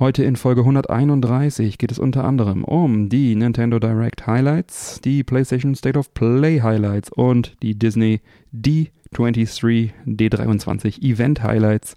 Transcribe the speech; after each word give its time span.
Heute 0.00 0.24
in 0.24 0.36
Folge 0.36 0.62
131 0.62 1.76
geht 1.76 1.92
es 1.92 1.98
unter 1.98 2.24
anderem 2.24 2.64
um 2.64 3.10
die 3.10 3.34
Nintendo 3.34 3.78
Direct 3.78 4.26
Highlights, 4.26 5.02
die 5.02 5.22
PlayStation 5.22 5.74
State 5.74 5.98
of 5.98 6.14
Play 6.14 6.62
Highlights 6.62 7.12
und 7.12 7.54
die 7.62 7.78
Disney 7.78 8.22
D23 8.54 9.90
D23 10.06 11.02
Event 11.02 11.42
Highlights. 11.42 11.96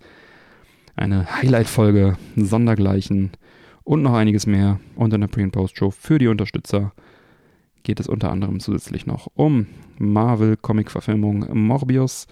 Eine 0.97 1.33
Highlight-Folge, 1.33 2.17
Sondergleichen 2.35 3.31
und 3.85 4.01
noch 4.01 4.15
einiges 4.15 4.47
mehr. 4.47 4.81
Und 4.97 5.13
in 5.13 5.21
der 5.21 5.29
Pre- 5.29 5.43
und 5.43 5.51
Post-Show 5.51 5.91
für 5.91 6.17
die 6.17 6.27
Unterstützer 6.27 6.91
geht 7.83 8.01
es 8.01 8.09
unter 8.09 8.31
anderem 8.31 8.59
zusätzlich 8.59 9.05
noch 9.05 9.31
um 9.35 9.67
Marvel-Comic-Verfilmung 9.97 11.45
Morbius 11.53 12.27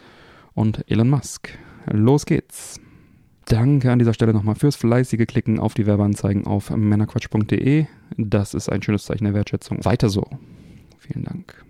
und 0.53 0.83
Elon 0.91 1.09
Musk. 1.09 1.57
Los 1.85 2.25
geht's! 2.25 2.81
Danke 3.51 3.91
an 3.91 3.99
dieser 3.99 4.13
Stelle 4.13 4.31
nochmal 4.31 4.55
fürs 4.55 4.77
fleißige 4.77 5.27
Klicken 5.27 5.59
auf 5.59 5.73
die 5.73 5.85
Werbeanzeigen 5.85 6.47
auf 6.47 6.69
männerquatsch.de. 6.69 7.85
Das 8.15 8.53
ist 8.53 8.69
ein 8.69 8.81
schönes 8.81 9.03
Zeichen 9.03 9.25
der 9.25 9.33
Wertschätzung. 9.33 9.83
Weiter 9.83 10.07
so. 10.07 10.23
Vielen 10.99 11.25
Dank. 11.25 11.65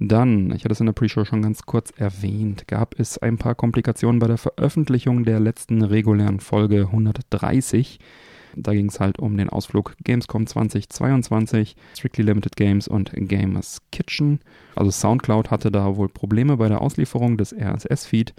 Dann, 0.00 0.50
ich 0.50 0.64
hatte 0.64 0.72
es 0.72 0.80
in 0.80 0.86
der 0.86 0.92
Pre-Show 0.92 1.24
schon 1.24 1.42
ganz 1.42 1.62
kurz 1.62 1.92
erwähnt, 1.96 2.66
gab 2.66 2.98
es 2.98 3.18
ein 3.18 3.38
paar 3.38 3.54
Komplikationen 3.54 4.18
bei 4.18 4.26
der 4.26 4.38
Veröffentlichung 4.38 5.22
der 5.22 5.38
letzten 5.38 5.82
regulären 5.82 6.40
Folge 6.40 6.86
130. 6.86 8.00
Da 8.56 8.72
ging 8.72 8.88
es 8.88 8.98
halt 8.98 9.20
um 9.20 9.36
den 9.36 9.48
Ausflug 9.48 9.94
Gamescom 10.02 10.48
2022, 10.48 11.76
Strictly 11.96 12.24
Limited 12.24 12.56
Games 12.56 12.88
und 12.88 13.12
Gamers 13.14 13.82
Kitchen. 13.92 14.40
Also 14.74 14.90
SoundCloud 14.90 15.52
hatte 15.52 15.70
da 15.70 15.94
wohl 15.96 16.08
Probleme 16.08 16.56
bei 16.56 16.68
der 16.68 16.80
Auslieferung 16.80 17.36
des 17.36 17.54
RSS-Feed 17.54 18.34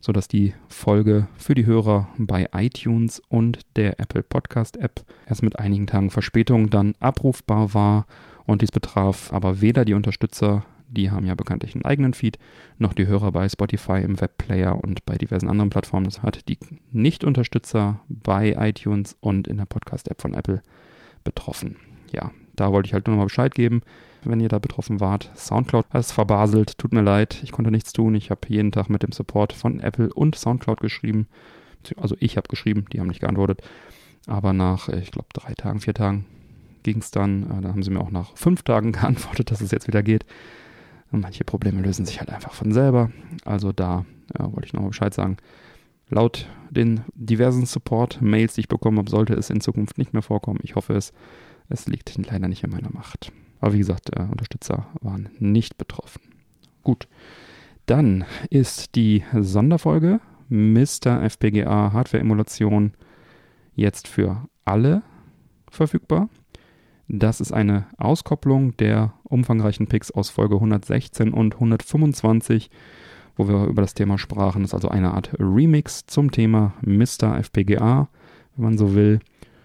sodass 0.00 0.28
die 0.28 0.54
Folge 0.68 1.28
für 1.36 1.54
die 1.54 1.66
Hörer 1.66 2.08
bei 2.18 2.48
iTunes 2.52 3.22
und 3.28 3.60
der 3.76 4.00
Apple 4.00 4.22
Podcast 4.22 4.76
App 4.76 5.04
erst 5.26 5.42
mit 5.42 5.58
einigen 5.58 5.86
Tagen 5.86 6.10
Verspätung 6.10 6.70
dann 6.70 6.94
abrufbar 7.00 7.74
war. 7.74 8.06
Und 8.46 8.62
dies 8.62 8.72
betraf 8.72 9.32
aber 9.32 9.60
weder 9.60 9.84
die 9.84 9.94
Unterstützer, 9.94 10.64
die 10.88 11.10
haben 11.10 11.26
ja 11.26 11.34
bekanntlich 11.34 11.74
einen 11.74 11.84
eigenen 11.84 12.14
Feed, 12.14 12.38
noch 12.78 12.94
die 12.94 13.06
Hörer 13.06 13.32
bei 13.32 13.48
Spotify 13.48 14.00
im 14.02 14.20
Webplayer 14.20 14.82
und 14.82 15.04
bei 15.04 15.16
diversen 15.16 15.48
anderen 15.48 15.70
Plattformen. 15.70 16.06
Das 16.06 16.22
hat 16.22 16.48
die 16.48 16.58
Nicht-Unterstützer 16.92 18.00
bei 18.08 18.54
iTunes 18.58 19.16
und 19.20 19.48
in 19.48 19.58
der 19.58 19.66
Podcast-App 19.66 20.22
von 20.22 20.34
Apple 20.34 20.62
betroffen. 21.24 21.76
Ja, 22.12 22.30
da 22.56 22.72
wollte 22.72 22.86
ich 22.86 22.94
halt 22.94 23.06
nur 23.06 23.16
noch 23.16 23.22
mal 23.22 23.26
Bescheid 23.26 23.54
geben 23.54 23.82
wenn 24.24 24.40
ihr 24.40 24.48
da 24.48 24.58
betroffen 24.58 25.00
wart. 25.00 25.30
Soundcloud 25.36 25.86
ist 25.94 26.12
verbaselt, 26.12 26.78
tut 26.78 26.92
mir 26.92 27.02
leid, 27.02 27.40
ich 27.42 27.52
konnte 27.52 27.70
nichts 27.70 27.92
tun. 27.92 28.14
Ich 28.14 28.30
habe 28.30 28.40
jeden 28.48 28.72
Tag 28.72 28.90
mit 28.90 29.02
dem 29.02 29.12
Support 29.12 29.52
von 29.52 29.80
Apple 29.80 30.12
und 30.12 30.34
Soundcloud 30.34 30.80
geschrieben. 30.80 31.28
Also 31.96 32.16
ich 32.20 32.36
habe 32.36 32.48
geschrieben, 32.48 32.86
die 32.92 33.00
haben 33.00 33.06
nicht 33.08 33.20
geantwortet. 33.20 33.62
Aber 34.26 34.52
nach, 34.52 34.88
ich 34.88 35.10
glaube, 35.10 35.28
drei 35.32 35.54
Tagen, 35.54 35.80
vier 35.80 35.94
Tagen 35.94 36.26
ging 36.82 36.98
es 36.98 37.10
dann. 37.10 37.44
Äh, 37.44 37.62
da 37.62 37.68
haben 37.68 37.82
sie 37.82 37.90
mir 37.90 38.00
auch 38.00 38.10
nach 38.10 38.36
fünf 38.36 38.62
Tagen 38.62 38.92
geantwortet, 38.92 39.50
dass 39.50 39.60
es 39.60 39.70
jetzt 39.70 39.88
wieder 39.88 40.02
geht. 40.02 40.24
Und 41.10 41.20
manche 41.20 41.44
Probleme 41.44 41.80
lösen 41.80 42.04
sich 42.04 42.20
halt 42.20 42.30
einfach 42.30 42.52
von 42.52 42.72
selber. 42.72 43.10
Also 43.44 43.72
da 43.72 44.04
ja, 44.38 44.52
wollte 44.52 44.66
ich 44.66 44.72
nochmal 44.72 44.90
Bescheid 44.90 45.14
sagen. 45.14 45.38
Laut 46.10 46.48
den 46.70 47.02
diversen 47.14 47.66
Support-Mails, 47.66 48.54
die 48.54 48.62
ich 48.62 48.68
bekommen 48.68 48.98
habe, 48.98 49.10
sollte 49.10 49.34
es 49.34 49.50
in 49.50 49.60
Zukunft 49.60 49.98
nicht 49.98 50.12
mehr 50.12 50.22
vorkommen. 50.22 50.60
Ich 50.62 50.74
hoffe 50.74 50.94
es. 50.94 51.12
Es 51.70 51.86
liegt 51.86 52.16
leider 52.16 52.48
nicht 52.48 52.64
in 52.64 52.70
meiner 52.70 52.90
Macht. 52.90 53.32
Aber 53.60 53.72
wie 53.72 53.78
gesagt, 53.78 54.10
äh, 54.16 54.22
Unterstützer 54.22 54.86
waren 55.00 55.30
nicht 55.38 55.78
betroffen. 55.78 56.22
Gut. 56.82 57.08
Dann 57.86 58.24
ist 58.50 58.94
die 58.94 59.24
Sonderfolge 59.34 60.20
Mr. 60.48 61.22
FPGA 61.22 61.92
Hardware 61.92 62.20
Emulation 62.20 62.92
jetzt 63.74 64.08
für 64.08 64.48
alle 64.64 65.02
verfügbar. 65.70 66.28
Das 67.08 67.40
ist 67.40 67.52
eine 67.52 67.86
Auskopplung 67.96 68.76
der 68.76 69.14
umfangreichen 69.24 69.86
Picks 69.86 70.10
aus 70.10 70.28
Folge 70.28 70.56
116 70.56 71.32
und 71.32 71.54
125, 71.54 72.70
wo 73.36 73.48
wir 73.48 73.64
über 73.64 73.80
das 73.80 73.94
Thema 73.94 74.18
sprachen. 74.18 74.62
Das 74.62 74.70
ist 74.70 74.74
also 74.74 74.88
eine 74.88 75.14
Art 75.14 75.34
Remix 75.38 76.04
zum 76.06 76.30
Thema 76.30 76.74
Mr. 76.82 77.38
FPGA, 77.38 78.08
wenn 78.56 78.64
man 78.64 78.78
so 78.78 78.94
will. 78.94 79.20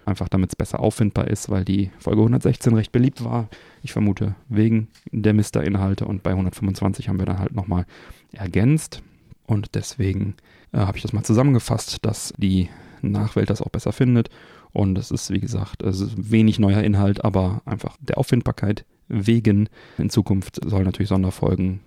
Einfach 0.06 0.28
damit 0.28 0.50
es 0.50 0.56
besser 0.56 0.80
auffindbar 0.80 1.28
ist, 1.28 1.50
weil 1.50 1.64
die 1.64 1.90
Folge 1.98 2.20
116 2.20 2.74
recht 2.74 2.92
beliebt 2.92 3.24
war. 3.24 3.48
Ich 3.84 3.92
vermute 3.92 4.34
wegen 4.48 4.88
der 5.12 5.34
Mister-Inhalte 5.34 6.06
und 6.06 6.22
bei 6.22 6.30
125 6.30 7.10
haben 7.10 7.18
wir 7.18 7.26
dann 7.26 7.38
halt 7.38 7.54
nochmal 7.54 7.84
ergänzt. 8.32 9.02
Und 9.46 9.74
deswegen 9.74 10.36
äh, 10.72 10.78
habe 10.78 10.96
ich 10.96 11.02
das 11.02 11.12
mal 11.12 11.22
zusammengefasst, 11.22 11.98
dass 12.00 12.32
die 12.38 12.70
Nachwelt 13.02 13.50
das 13.50 13.60
auch 13.60 13.68
besser 13.68 13.92
findet. 13.92 14.30
Und 14.72 14.96
es 14.96 15.10
ist, 15.10 15.30
wie 15.30 15.38
gesagt, 15.38 15.82
es 15.82 16.00
ist 16.00 16.30
wenig 16.32 16.58
neuer 16.58 16.82
Inhalt, 16.82 17.26
aber 17.26 17.60
einfach 17.66 17.98
der 18.00 18.16
Auffindbarkeit 18.16 18.86
wegen. 19.08 19.68
In 19.98 20.08
Zukunft 20.08 20.60
sollen 20.66 20.86
natürlich 20.86 21.10
Sonderfolgen 21.10 21.80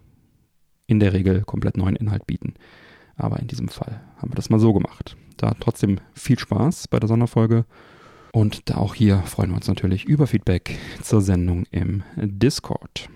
in 0.86 1.00
der 1.00 1.14
Regel 1.14 1.42
komplett 1.46 1.78
neuen 1.78 1.96
Inhalt 1.96 2.28
bieten. 2.28 2.54
Aber 3.16 3.40
in 3.40 3.48
diesem 3.48 3.70
Fall 3.70 4.02
haben 4.18 4.32
wir 4.32 4.36
das 4.36 4.52
mal 4.52 4.60
so 4.60 4.72
gemacht. 4.72 5.18
Da 5.38 5.56
trotzdem 5.60 6.00
viel 6.14 6.38
Spaß 6.38 6.90
bei 6.90 7.00
der 7.00 7.08
Sonderfolge 7.08 7.66
und 8.38 8.76
auch 8.76 8.94
hier 8.94 9.24
freuen 9.24 9.50
wir 9.50 9.56
uns 9.56 9.68
natürlich 9.68 10.06
über 10.06 10.28
Feedback 10.28 10.78
zur 11.02 11.22
Sendung 11.22 11.66
im 11.72 12.04
Discord. 12.16 13.10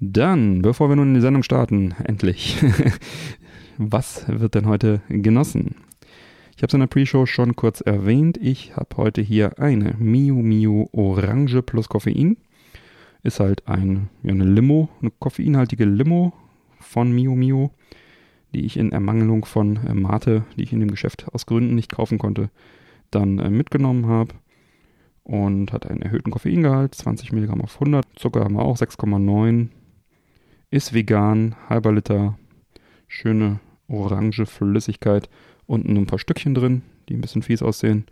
Dann, 0.00 0.60
bevor 0.60 0.88
wir 0.88 0.96
nun 0.96 1.10
in 1.10 1.14
die 1.14 1.20
Sendung 1.20 1.44
starten, 1.44 1.94
endlich, 2.02 2.56
was 3.78 4.26
wird 4.26 4.56
denn 4.56 4.66
heute 4.66 5.02
genossen? 5.08 5.76
Ich 6.56 6.62
habe 6.62 6.66
es 6.66 6.74
in 6.74 6.80
der 6.80 6.88
Pre-Show 6.88 7.26
schon 7.26 7.54
kurz 7.54 7.80
erwähnt. 7.80 8.36
Ich 8.42 8.74
habe 8.74 8.96
heute 8.96 9.22
hier 9.22 9.60
eine 9.60 9.94
Miu 10.00 10.42
Miu 10.42 10.88
Orange 10.90 11.62
plus 11.62 11.88
Koffein. 11.88 12.36
Ist 13.22 13.38
halt 13.38 13.68
ein, 13.68 14.08
ja, 14.24 14.32
eine 14.32 14.46
Limo, 14.46 14.88
eine 15.00 15.12
koffeinhaltige 15.12 15.84
Limo 15.84 16.32
von 16.80 17.12
Miu 17.14 17.36
Miu, 17.36 17.68
die 18.52 18.64
ich 18.64 18.78
in 18.78 18.90
Ermangelung 18.90 19.44
von 19.44 19.76
äh, 19.86 19.94
Mate, 19.94 20.44
die 20.56 20.64
ich 20.64 20.72
in 20.72 20.80
dem 20.80 20.90
Geschäft 20.90 21.26
aus 21.32 21.46
Gründen 21.46 21.76
nicht 21.76 21.92
kaufen 21.92 22.18
konnte, 22.18 22.50
dann 23.14 23.38
äh, 23.38 23.50
mitgenommen 23.50 24.06
habe 24.06 24.34
und 25.22 25.72
hat 25.72 25.86
einen 25.86 26.02
erhöhten 26.02 26.30
Koffeingehalt, 26.30 26.94
20 26.94 27.32
Milligramm 27.32 27.62
auf 27.62 27.74
100. 27.74 28.04
Zucker 28.16 28.44
haben 28.44 28.54
wir 28.54 28.62
auch 28.62 28.76
6,9. 28.76 29.68
Ist 30.70 30.92
vegan, 30.92 31.56
halber 31.68 31.92
Liter, 31.92 32.38
schöne 33.08 33.60
orange 33.88 34.46
Flüssigkeit. 34.46 35.28
Unten 35.66 35.96
ein 35.96 36.06
paar 36.06 36.18
Stückchen 36.18 36.54
drin, 36.54 36.82
die 37.08 37.14
ein 37.14 37.20
bisschen 37.20 37.42
fies 37.42 37.62
aussehen. 37.62 38.06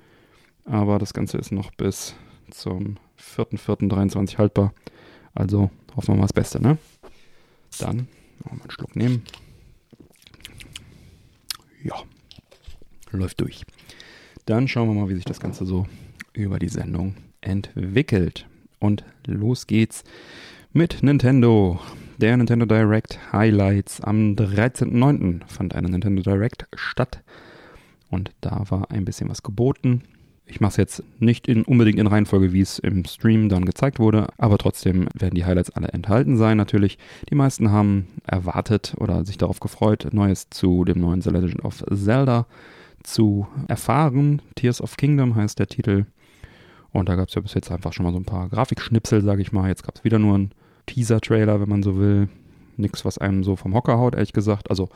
Aber 0.64 0.98
das 0.98 1.12
Ganze 1.12 1.38
ist 1.38 1.52
noch 1.52 1.70
bis 1.72 2.14
zum 2.50 2.96
4.4.23 3.18 4.38
haltbar. 4.38 4.72
Also 5.34 5.70
hoffen 5.96 6.14
wir 6.14 6.16
mal 6.16 6.22
das 6.22 6.32
Beste, 6.32 6.62
ne? 6.62 6.78
Dann 7.78 8.08
mal 8.44 8.52
einen 8.52 8.70
Schluck 8.70 8.96
nehmen. 8.96 9.22
Ja, 11.82 11.96
läuft 13.10 13.40
durch. 13.40 13.64
Dann 14.46 14.66
schauen 14.66 14.88
wir 14.88 15.00
mal, 15.00 15.08
wie 15.08 15.14
sich 15.14 15.24
das 15.24 15.40
Ganze 15.40 15.64
so 15.64 15.86
über 16.32 16.58
die 16.58 16.68
Sendung 16.68 17.14
entwickelt. 17.40 18.46
Und 18.80 19.04
los 19.26 19.66
geht's 19.66 20.02
mit 20.72 21.02
Nintendo. 21.02 21.80
Der 22.18 22.36
Nintendo 22.36 22.66
Direct 22.66 23.18
Highlights. 23.32 24.00
Am 24.00 24.34
13.09. 24.34 25.46
fand 25.46 25.74
eine 25.74 25.88
Nintendo 25.88 26.22
Direct 26.22 26.66
statt. 26.74 27.22
Und 28.10 28.30
da 28.40 28.64
war 28.68 28.90
ein 28.90 29.04
bisschen 29.04 29.28
was 29.28 29.42
geboten. 29.42 30.02
Ich 30.44 30.60
mache 30.60 30.72
es 30.72 30.76
jetzt 30.76 31.02
nicht 31.18 31.48
in, 31.48 31.62
unbedingt 31.62 31.98
in 31.98 32.06
Reihenfolge, 32.06 32.52
wie 32.52 32.60
es 32.60 32.78
im 32.78 33.04
Stream 33.04 33.48
dann 33.48 33.64
gezeigt 33.64 33.98
wurde, 33.98 34.26
aber 34.36 34.58
trotzdem 34.58 35.08
werden 35.14 35.34
die 35.34 35.44
Highlights 35.44 35.70
alle 35.70 35.88
enthalten 35.88 36.36
sein. 36.36 36.56
Natürlich, 36.56 36.98
die 37.30 37.34
meisten 37.34 37.70
haben 37.70 38.08
erwartet 38.26 38.94
oder 38.98 39.24
sich 39.24 39.38
darauf 39.38 39.60
gefreut, 39.60 40.08
Neues 40.12 40.50
zu 40.50 40.84
dem 40.84 41.00
neuen 41.00 41.22
The 41.22 41.30
Legend 41.30 41.64
of 41.64 41.82
Zelda 41.94 42.46
zu 43.02 43.46
erfahren. 43.68 44.42
Tears 44.54 44.80
of 44.80 44.96
Kingdom 44.96 45.34
heißt 45.34 45.58
der 45.58 45.66
Titel. 45.66 46.06
Und 46.92 47.08
da 47.08 47.14
gab 47.14 47.28
es 47.28 47.34
ja 47.34 47.40
bis 47.40 47.54
jetzt 47.54 47.70
einfach 47.70 47.92
schon 47.92 48.04
mal 48.04 48.12
so 48.12 48.18
ein 48.18 48.24
paar 48.24 48.48
Grafikschnipsel, 48.48 49.22
sage 49.22 49.42
ich 49.42 49.52
mal. 49.52 49.68
Jetzt 49.68 49.84
gab 49.84 49.96
es 49.96 50.04
wieder 50.04 50.18
nur 50.18 50.34
einen 50.34 50.50
Teaser-Trailer, 50.86 51.60
wenn 51.60 51.68
man 51.68 51.82
so 51.82 51.96
will. 51.96 52.28
Nichts, 52.76 53.04
was 53.04 53.18
einem 53.18 53.44
so 53.44 53.56
vom 53.56 53.74
Hocker 53.74 53.98
haut, 53.98 54.14
ehrlich 54.14 54.32
gesagt. 54.32 54.70
Also 54.70 54.88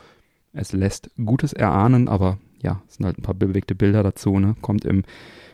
es 0.53 0.73
lässt 0.73 1.09
Gutes 1.23 1.53
erahnen, 1.53 2.07
aber 2.07 2.39
ja, 2.61 2.81
es 2.87 2.95
sind 2.95 3.05
halt 3.05 3.17
ein 3.17 3.23
paar 3.23 3.35
bewegte 3.35 3.75
Bilder 3.75 4.03
dazu. 4.03 4.39
Ne? 4.39 4.55
Kommt 4.61 4.85
im 4.85 5.03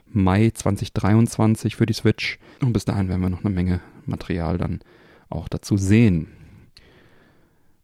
Mai 0.07 0.51
2023 0.53 1.75
für 1.75 1.85
die 1.85 1.93
Switch. 1.93 2.39
Und 2.61 2.73
bis 2.73 2.85
dahin 2.85 3.09
werden 3.09 3.21
wir 3.21 3.29
noch 3.29 3.43
eine 3.43 3.53
Menge 3.53 3.81
Material 4.05 4.57
dann 4.57 4.79
auch 5.29 5.49
dazu 5.49 5.77
sehen. 5.77 6.27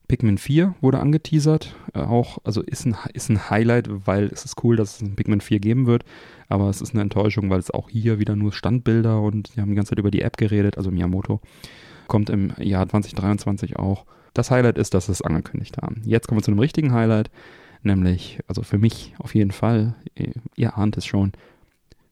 Pikmin 0.10 0.40
4 0.40 0.76
wurde 0.82 1.00
angeteasert, 1.00 1.76
äh, 1.94 2.00
auch, 2.00 2.40
also 2.44 2.62
ist 2.62 2.86
ein, 2.86 2.98
ist 3.14 3.30
ein 3.30 3.50
Highlight, 3.50 3.88
weil 4.08 4.26
es 4.26 4.44
ist 4.44 4.62
cool, 4.64 4.76
dass 4.76 4.96
es 4.96 5.02
ein 5.02 5.16
Pikmin 5.16 5.40
4 5.40 5.60
geben 5.60 5.86
wird, 5.86 6.04
aber 6.50 6.68
es 6.70 6.82
ist 6.82 6.94
eine 6.94 7.04
Enttäuschung, 7.04 7.50
weil 7.50 7.60
es 7.60 7.72
auch 7.72 7.90
hier 7.90 8.20
wieder 8.20 8.36
nur 8.36 8.52
Standbilder 8.52 9.22
und 9.22 9.56
die 9.56 9.62
haben 9.62 9.70
die 9.70 9.76
ganze 9.76 9.92
Zeit 9.92 10.00
über 10.00 10.12
die 10.12 10.24
App 10.24 10.38
geredet, 10.38 10.78
also 10.78 10.92
Miyamoto. 10.92 11.40
Kommt 12.08 12.32
im 12.32 12.52
Jahr 12.58 12.90
2023 12.90 13.78
auch. 13.78 14.06
Das 14.34 14.50
Highlight 14.50 14.80
ist, 14.80 14.96
dass 14.96 15.06
sie 15.06 15.12
es 15.12 15.22
angekündigt 15.22 15.78
haben. 15.78 16.02
Jetzt 16.06 16.28
kommen 16.28 16.40
wir 16.40 16.44
zu 16.44 16.52
einem 16.52 16.60
richtigen 16.60 16.92
Highlight, 16.92 17.30
nämlich, 17.84 18.40
also 18.48 18.64
für 18.64 18.80
mich 18.80 19.14
auf 19.20 19.36
jeden 19.36 19.52
Fall, 19.52 19.96
ihr, 20.16 20.34
ihr 20.56 20.76
ahnt 20.76 20.98
es 20.98 21.06
schon, 21.06 21.34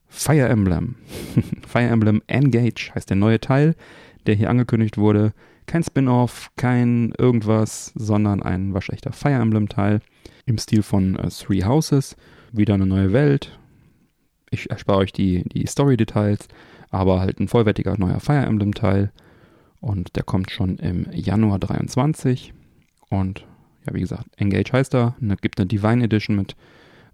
Fire 0.08 0.48
Emblem. 0.48 0.96
Fire 1.68 1.88
Emblem 1.88 2.22
Engage 2.28 2.92
heißt 2.94 3.10
der 3.10 3.18
neue 3.18 3.42
Teil, 3.42 3.76
der 4.28 4.36
hier 4.36 4.52
angekündigt 4.52 5.00
wurde. 5.00 5.34
Kein 5.68 5.84
Spin-off, 5.84 6.50
kein 6.56 7.12
irgendwas, 7.18 7.92
sondern 7.96 8.42
ein 8.42 8.74
waschechter 8.74 9.12
Fire 9.12 9.34
Emblem-Teil 9.34 10.00
im 10.46 10.58
Stil 10.58 10.82
von 10.82 11.20
uh, 11.20 11.28
Three 11.28 11.64
Houses. 11.64 12.16
Wieder 12.54 12.76
eine 12.76 12.86
neue 12.86 13.12
Welt. 13.12 13.60
Ich 14.50 14.70
erspare 14.72 15.00
euch 15.00 15.12
die, 15.12 15.44
die 15.44 15.68
Story-Details, 15.68 16.48
aber 16.90 17.20
halt 17.20 17.42
ein 17.42 17.50
vollwertiger 17.50 17.98
neuer 17.98 18.22
Fire 18.22 18.46
Emblem-Teil. 18.46 19.12
Und 19.82 20.16
der 20.16 20.24
kommt 20.24 20.52
schon 20.52 20.78
im 20.78 21.06
Januar 21.12 21.60
23. 21.60 22.54
Und 23.10 23.46
ja, 23.86 23.94
wie 23.94 24.00
gesagt, 24.00 24.30
Engage 24.38 24.72
heißt 24.72 24.96
er. 24.96 25.16
Es 25.22 25.42
gibt 25.42 25.60
eine 25.60 25.68
Divine 25.68 26.06
Edition 26.06 26.38
mit, 26.38 26.56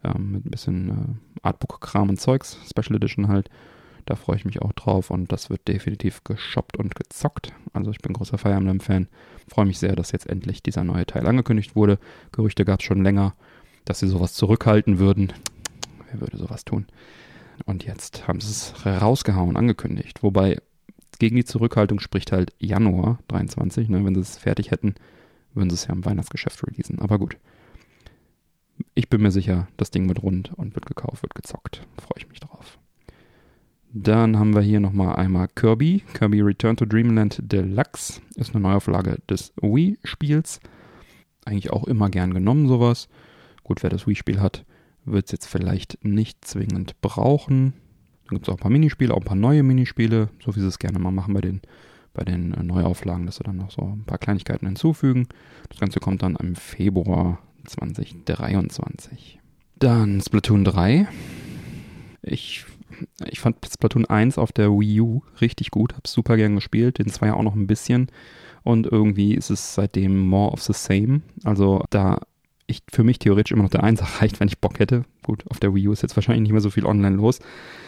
ähm, 0.03 0.31
mit 0.31 0.45
ein 0.45 0.51
bisschen 0.51 0.89
äh, 0.89 1.39
Artbook-Kram 1.41 2.09
und 2.09 2.21
Zeugs, 2.21 2.59
Special 2.69 2.95
Edition 2.97 3.27
halt. 3.27 3.49
Da 4.05 4.15
freue 4.15 4.35
ich 4.35 4.45
mich 4.45 4.61
auch 4.61 4.73
drauf 4.73 5.11
und 5.11 5.31
das 5.31 5.49
wird 5.49 5.67
definitiv 5.67 6.23
geshoppt 6.23 6.77
und 6.77 6.95
gezockt. 6.95 7.53
Also 7.71 7.91
ich 7.91 7.99
bin 7.99 8.13
großer 8.13 8.37
Fire 8.37 8.53
Emblem-Fan. 8.53 9.07
Freue 9.47 9.65
mich 9.65 9.79
sehr, 9.79 9.95
dass 9.95 10.11
jetzt 10.11 10.27
endlich 10.27 10.61
dieser 10.61 10.83
neue 10.83 11.05
Teil 11.05 11.25
angekündigt 11.25 11.75
wurde. 11.75 11.99
Gerüchte 12.31 12.65
gab 12.65 12.81
es 12.81 12.85
schon 12.85 13.03
länger, 13.03 13.33
dass 13.85 13.99
sie 13.99 14.07
sowas 14.07 14.33
zurückhalten 14.33 14.99
würden. 14.99 15.31
Wer 16.11 16.21
würde 16.21 16.37
sowas 16.37 16.65
tun? 16.65 16.85
Und 17.65 17.85
jetzt 17.85 18.27
haben 18.27 18.41
sie 18.41 18.51
es 18.51 18.85
rausgehauen, 18.85 19.55
angekündigt. 19.55 20.21
Wobei 20.21 20.61
gegen 21.19 21.35
die 21.35 21.45
Zurückhaltung 21.45 21.99
spricht 21.99 22.31
halt 22.31 22.53
Januar 22.59 23.19
23. 23.29 23.87
Ne? 23.89 24.03
Wenn 24.03 24.15
sie 24.15 24.21
es 24.21 24.37
fertig 24.37 24.71
hätten, 24.71 24.95
würden 25.53 25.69
sie 25.69 25.75
es 25.75 25.87
ja 25.87 25.93
im 25.93 26.03
Weihnachtsgeschäft 26.03 26.65
releasen. 26.65 26.99
Aber 26.99 27.19
gut. 27.19 27.37
Ich 28.95 29.09
bin 29.09 29.21
mir 29.21 29.31
sicher, 29.31 29.67
das 29.77 29.91
Ding 29.91 30.07
wird 30.07 30.23
rund 30.23 30.51
und 30.53 30.75
wird 30.75 30.87
gekauft, 30.87 31.21
wird 31.23 31.35
gezockt. 31.35 31.87
Freue 31.97 32.17
ich 32.17 32.27
mich 32.27 32.39
drauf. 32.39 32.79
Dann 33.95 34.39
haben 34.39 34.55
wir 34.55 34.61
hier 34.61 34.79
nochmal 34.79 35.17
einmal 35.17 35.47
Kirby. 35.47 36.03
Kirby 36.15 36.41
Return 36.41 36.75
to 36.75 36.85
Dreamland 36.85 37.39
Deluxe 37.43 38.21
ist 38.35 38.55
eine 38.55 38.63
Neuauflage 38.63 39.19
des 39.29 39.53
Wii-Spiels. 39.61 40.59
Eigentlich 41.45 41.71
auch 41.71 41.83
immer 41.83 42.09
gern 42.09 42.33
genommen, 42.33 42.67
sowas. 42.67 43.07
Gut, 43.63 43.83
wer 43.83 43.91
das 43.91 44.07
Wii-Spiel 44.07 44.41
hat, 44.41 44.65
wird 45.05 45.27
es 45.27 45.31
jetzt 45.31 45.45
vielleicht 45.45 46.03
nicht 46.03 46.43
zwingend 46.43 46.99
brauchen. 47.01 47.73
Dann 48.25 48.37
gibt 48.37 48.47
es 48.47 48.49
auch 48.51 48.57
ein 48.57 48.61
paar 48.61 48.71
Minispiele, 48.71 49.13
auch 49.13 49.19
ein 49.19 49.25
paar 49.25 49.35
neue 49.35 49.61
Minispiele, 49.61 50.29
so 50.43 50.55
wie 50.55 50.59
sie 50.59 50.67
es 50.67 50.79
gerne 50.79 50.97
mal 50.97 51.11
machen 51.11 51.35
bei 51.35 51.41
den, 51.41 51.61
bei 52.15 52.23
den 52.23 52.55
äh, 52.55 52.63
Neuauflagen, 52.63 53.27
dass 53.27 53.35
sie 53.35 53.43
dann 53.43 53.57
noch 53.57 53.69
so 53.69 53.83
ein 53.83 54.05
paar 54.05 54.17
Kleinigkeiten 54.17 54.65
hinzufügen. 54.65 55.27
Das 55.69 55.79
Ganze 55.79 55.99
kommt 55.99 56.23
dann 56.23 56.35
im 56.37 56.55
Februar 56.55 57.37
2023. 57.65 59.39
Dann 59.77 60.19
Splatoon 60.19 60.63
3. 60.63 61.07
Ich 62.23 62.65
ich 63.29 63.39
fand 63.39 63.57
Splatoon 63.65 64.05
1 64.05 64.37
auf 64.37 64.51
der 64.51 64.69
Wii 64.69 65.01
U 65.01 65.21
richtig 65.41 65.71
gut, 65.71 65.95
hab's 65.95 66.13
super 66.13 66.37
gern 66.37 66.55
gespielt, 66.55 66.99
den 66.99 67.07
2 67.07 67.33
auch 67.33 67.43
noch 67.43 67.55
ein 67.55 67.67
bisschen. 67.67 68.07
Und 68.63 68.87
irgendwie 68.87 69.33
ist 69.33 69.49
es 69.49 69.75
seitdem 69.75 70.17
more 70.19 70.51
of 70.51 70.61
the 70.61 70.73
same. 70.73 71.21
Also 71.43 71.83
da 71.89 72.19
ich 72.65 72.81
für 72.91 73.03
mich 73.03 73.19
theoretisch 73.19 73.51
immer 73.51 73.63
noch 73.63 73.69
der 73.69 73.83
1 73.83 74.01
reicht, 74.21 74.39
wenn 74.39 74.47
ich 74.47 74.59
Bock 74.59 74.79
hätte. 74.79 75.03
Gut, 75.23 75.43
auf 75.49 75.59
der 75.59 75.73
Wii 75.73 75.89
U 75.89 75.91
ist 75.91 76.01
jetzt 76.01 76.15
wahrscheinlich 76.15 76.43
nicht 76.43 76.51
mehr 76.51 76.61
so 76.61 76.69
viel 76.69 76.85
online 76.85 77.15
los. 77.15 77.39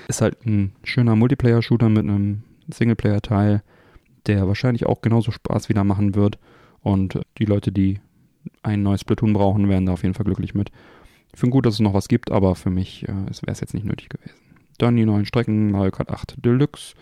Ist 0.08 0.22
halt 0.22 0.46
ein 0.46 0.74
schöner 0.84 1.16
Multiplayer-Shooter 1.16 1.90
mit 1.90 2.04
einem 2.04 2.44
Singleplayer-Teil, 2.68 3.64
der 4.28 4.48
wahrscheinlich 4.48 4.86
auch 4.86 5.02
genauso 5.02 5.32
Spaß 5.32 5.70
wieder 5.70 5.84
machen 5.84 6.16
wird. 6.16 6.38
Und 6.82 7.20
die 7.38 7.46
Leute, 7.46 7.72
die 7.72 8.00
ein 8.64 8.84
neues 8.84 9.02
Splatoon 9.02 9.34
brauchen, 9.34 9.70
werden 9.70 9.86
da 9.86 9.94
auf 9.94 10.04
jeden 10.04 10.14
Fall 10.14 10.26
glücklich 10.26 10.54
mit. 10.54 10.72
Ich 11.34 11.40
finde 11.40 11.52
gut, 11.52 11.66
dass 11.66 11.76
es 11.76 11.80
noch 11.80 11.94
was 11.94 12.08
gibt, 12.08 12.32
aber 12.32 12.56
für 12.56 12.70
mich 12.70 13.04
äh, 13.04 13.08
wäre 13.08 13.52
es 13.52 13.60
jetzt 13.60 13.74
nicht 13.74 13.86
nötig 13.86 14.10
gewesen. 14.10 14.36
Dann 14.78 14.96
die 14.96 15.06
neuen 15.06 15.26
Strecken, 15.26 15.72
Mario 15.72 15.92
Kart 15.92 16.10
8 16.10 16.44
Deluxe 16.44 16.96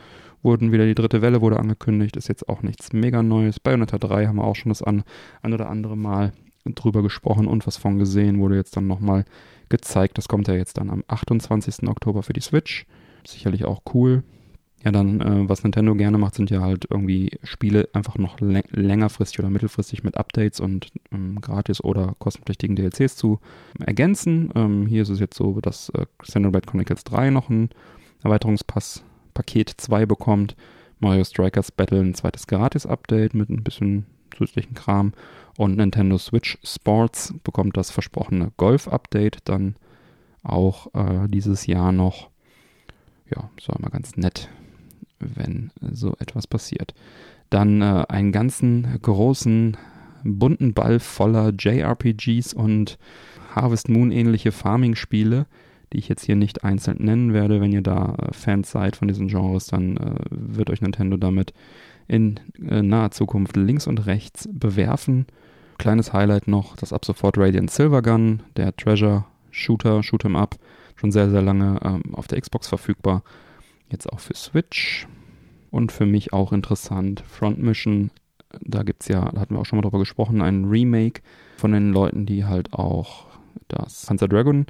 wurden 0.43 0.71
wieder 0.71 0.85
die 0.85 0.95
dritte 0.95 1.21
Welle 1.21 1.41
wurde 1.41 1.59
angekündigt, 1.59 2.17
ist 2.17 2.27
jetzt 2.27 2.49
auch 2.49 2.61
nichts 2.61 2.91
mega 2.91 3.23
Neues. 3.23 3.59
Bayonetta 3.59 3.97
3 3.97 4.27
haben 4.27 4.35
wir 4.35 4.43
auch 4.43 4.55
schon 4.55 4.69
das 4.69 4.83
an, 4.83 5.03
ein 5.41 5.53
oder 5.53 5.69
andere 5.69 5.95
Mal 5.95 6.33
drüber 6.65 7.01
gesprochen 7.01 7.47
und 7.47 7.65
was 7.65 7.77
von 7.77 7.97
gesehen, 7.97 8.39
wurde 8.39 8.55
jetzt 8.55 8.75
dann 8.75 8.87
nochmal 8.87 9.25
gezeigt. 9.69 10.17
Das 10.17 10.27
kommt 10.27 10.47
ja 10.47 10.53
jetzt 10.53 10.77
dann 10.77 10.89
am 10.89 11.03
28. 11.07 11.87
Oktober 11.87 12.23
für 12.23 12.33
die 12.33 12.41
Switch. 12.41 12.85
Sicherlich 13.25 13.65
auch 13.65 13.81
cool. 13.93 14.23
Ja, 14.83 14.91
dann, 14.91 15.21
äh, 15.21 15.49
was 15.49 15.63
Nintendo 15.63 15.95
gerne 15.95 16.17
macht, 16.17 16.35
sind 16.35 16.49
ja 16.49 16.61
halt 16.61 16.87
irgendwie 16.89 17.31
Spiele 17.43 17.87
einfach 17.93 18.17
noch 18.17 18.39
längerfristig 18.41 19.39
oder 19.39 19.49
mittelfristig 19.49 20.03
mit 20.03 20.17
Updates 20.17 20.59
und 20.59 20.91
ähm, 21.13 21.39
gratis 21.39 21.81
oder 21.81 22.15
kostenpflichtigen 22.19 22.75
DLCs 22.75 23.15
zu 23.15 23.39
ergänzen. 23.79 24.51
Ähm, 24.55 24.85
hier 24.85 25.03
ist 25.03 25.09
es 25.09 25.21
jetzt 25.21 25.37
so, 25.37 25.61
dass 25.61 25.87
äh, 25.89 26.05
Xenoblade 26.17 26.67
Chronicles 26.67 27.05
3 27.05 27.29
noch 27.29 27.49
ein 27.49 27.69
Erweiterungspass 28.23 29.05
Paket 29.33 29.69
2 29.69 30.05
bekommt. 30.05 30.55
Mario 30.99 31.23
Strikers 31.23 31.71
Battle 31.71 32.01
ein 32.01 32.13
zweites 32.13 32.47
Gratis-Update 32.47 33.33
mit 33.33 33.49
ein 33.49 33.63
bisschen 33.63 34.05
zusätzlichen 34.35 34.73
Kram. 34.73 35.13
Und 35.57 35.77
Nintendo 35.77 36.17
Switch 36.17 36.57
Sports 36.63 37.33
bekommt 37.43 37.77
das 37.77 37.91
versprochene 37.91 38.51
Golf-Update 38.57 39.39
dann 39.45 39.75
auch 40.43 40.93
äh, 40.93 41.27
dieses 41.27 41.67
Jahr 41.67 41.91
noch. 41.91 42.29
Ja, 43.33 43.49
ist 43.57 43.69
auch 43.69 43.77
immer 43.77 43.89
ganz 43.89 44.17
nett, 44.17 44.49
wenn 45.35 45.71
so 45.91 46.15
etwas 46.19 46.47
passiert. 46.47 46.93
Dann 47.49 47.81
äh, 47.81 48.05
einen 48.09 48.31
ganzen 48.31 48.87
großen 49.01 49.77
bunten 50.23 50.73
Ball 50.73 50.99
voller 50.99 51.53
JRPGs 51.57 52.53
und 52.53 52.97
Harvest 53.55 53.89
Moon 53.89 54.11
ähnliche 54.11 54.51
Farming-Spiele, 54.51 55.45
die 55.91 55.97
ich 55.97 56.09
jetzt 56.09 56.23
hier 56.23 56.35
nicht 56.35 56.63
einzeln 56.63 56.97
nennen 56.99 57.33
werde. 57.33 57.61
Wenn 57.61 57.71
ihr 57.71 57.81
da 57.81 58.15
äh, 58.15 58.33
Fans 58.33 58.71
seid 58.71 58.95
von 58.95 59.07
diesen 59.07 59.27
Genres, 59.27 59.67
dann 59.67 59.97
äh, 59.97 60.15
wird 60.29 60.69
euch 60.69 60.81
Nintendo 60.81 61.17
damit 61.17 61.53
in 62.07 62.39
äh, 62.67 62.81
naher 62.81 63.11
Zukunft 63.11 63.55
links 63.55 63.87
und 63.87 64.05
rechts 64.05 64.49
bewerfen. 64.51 65.27
Kleines 65.77 66.13
Highlight 66.13 66.47
noch, 66.47 66.75
das 66.75 66.93
ab 66.93 67.05
sofort 67.05 67.37
Radiant 67.37 67.71
Silvergun, 67.71 68.43
der 68.57 68.75
Treasure 68.75 69.25
Shooter, 69.51 69.99
Shoot'em 69.99 70.35
Up, 70.35 70.57
schon 70.95 71.11
sehr, 71.11 71.29
sehr 71.29 71.41
lange 71.41 71.79
ähm, 71.83 72.13
auf 72.13 72.27
der 72.27 72.39
Xbox 72.41 72.67
verfügbar. 72.67 73.23
Jetzt 73.89 74.11
auch 74.11 74.19
für 74.19 74.35
Switch. 74.35 75.07
Und 75.73 75.91
für 75.91 76.05
mich 76.05 76.33
auch 76.33 76.53
interessant, 76.53 77.23
Front 77.27 77.57
Mission. 77.57 78.11
Da 78.61 78.83
gibt 78.83 79.01
es 79.01 79.07
ja, 79.07 79.31
da 79.31 79.41
hatten 79.41 79.55
wir 79.55 79.59
auch 79.59 79.65
schon 79.65 79.77
mal 79.77 79.81
drüber 79.81 79.97
gesprochen, 79.97 80.39
ein 80.43 80.65
Remake 80.65 81.23
von 81.57 81.71
den 81.71 81.91
Leuten, 81.91 82.27
die 82.27 82.45
halt 82.45 82.73
auch 82.73 83.25
das 83.69 84.05
Panzer 84.05 84.27
Dragon 84.27 84.67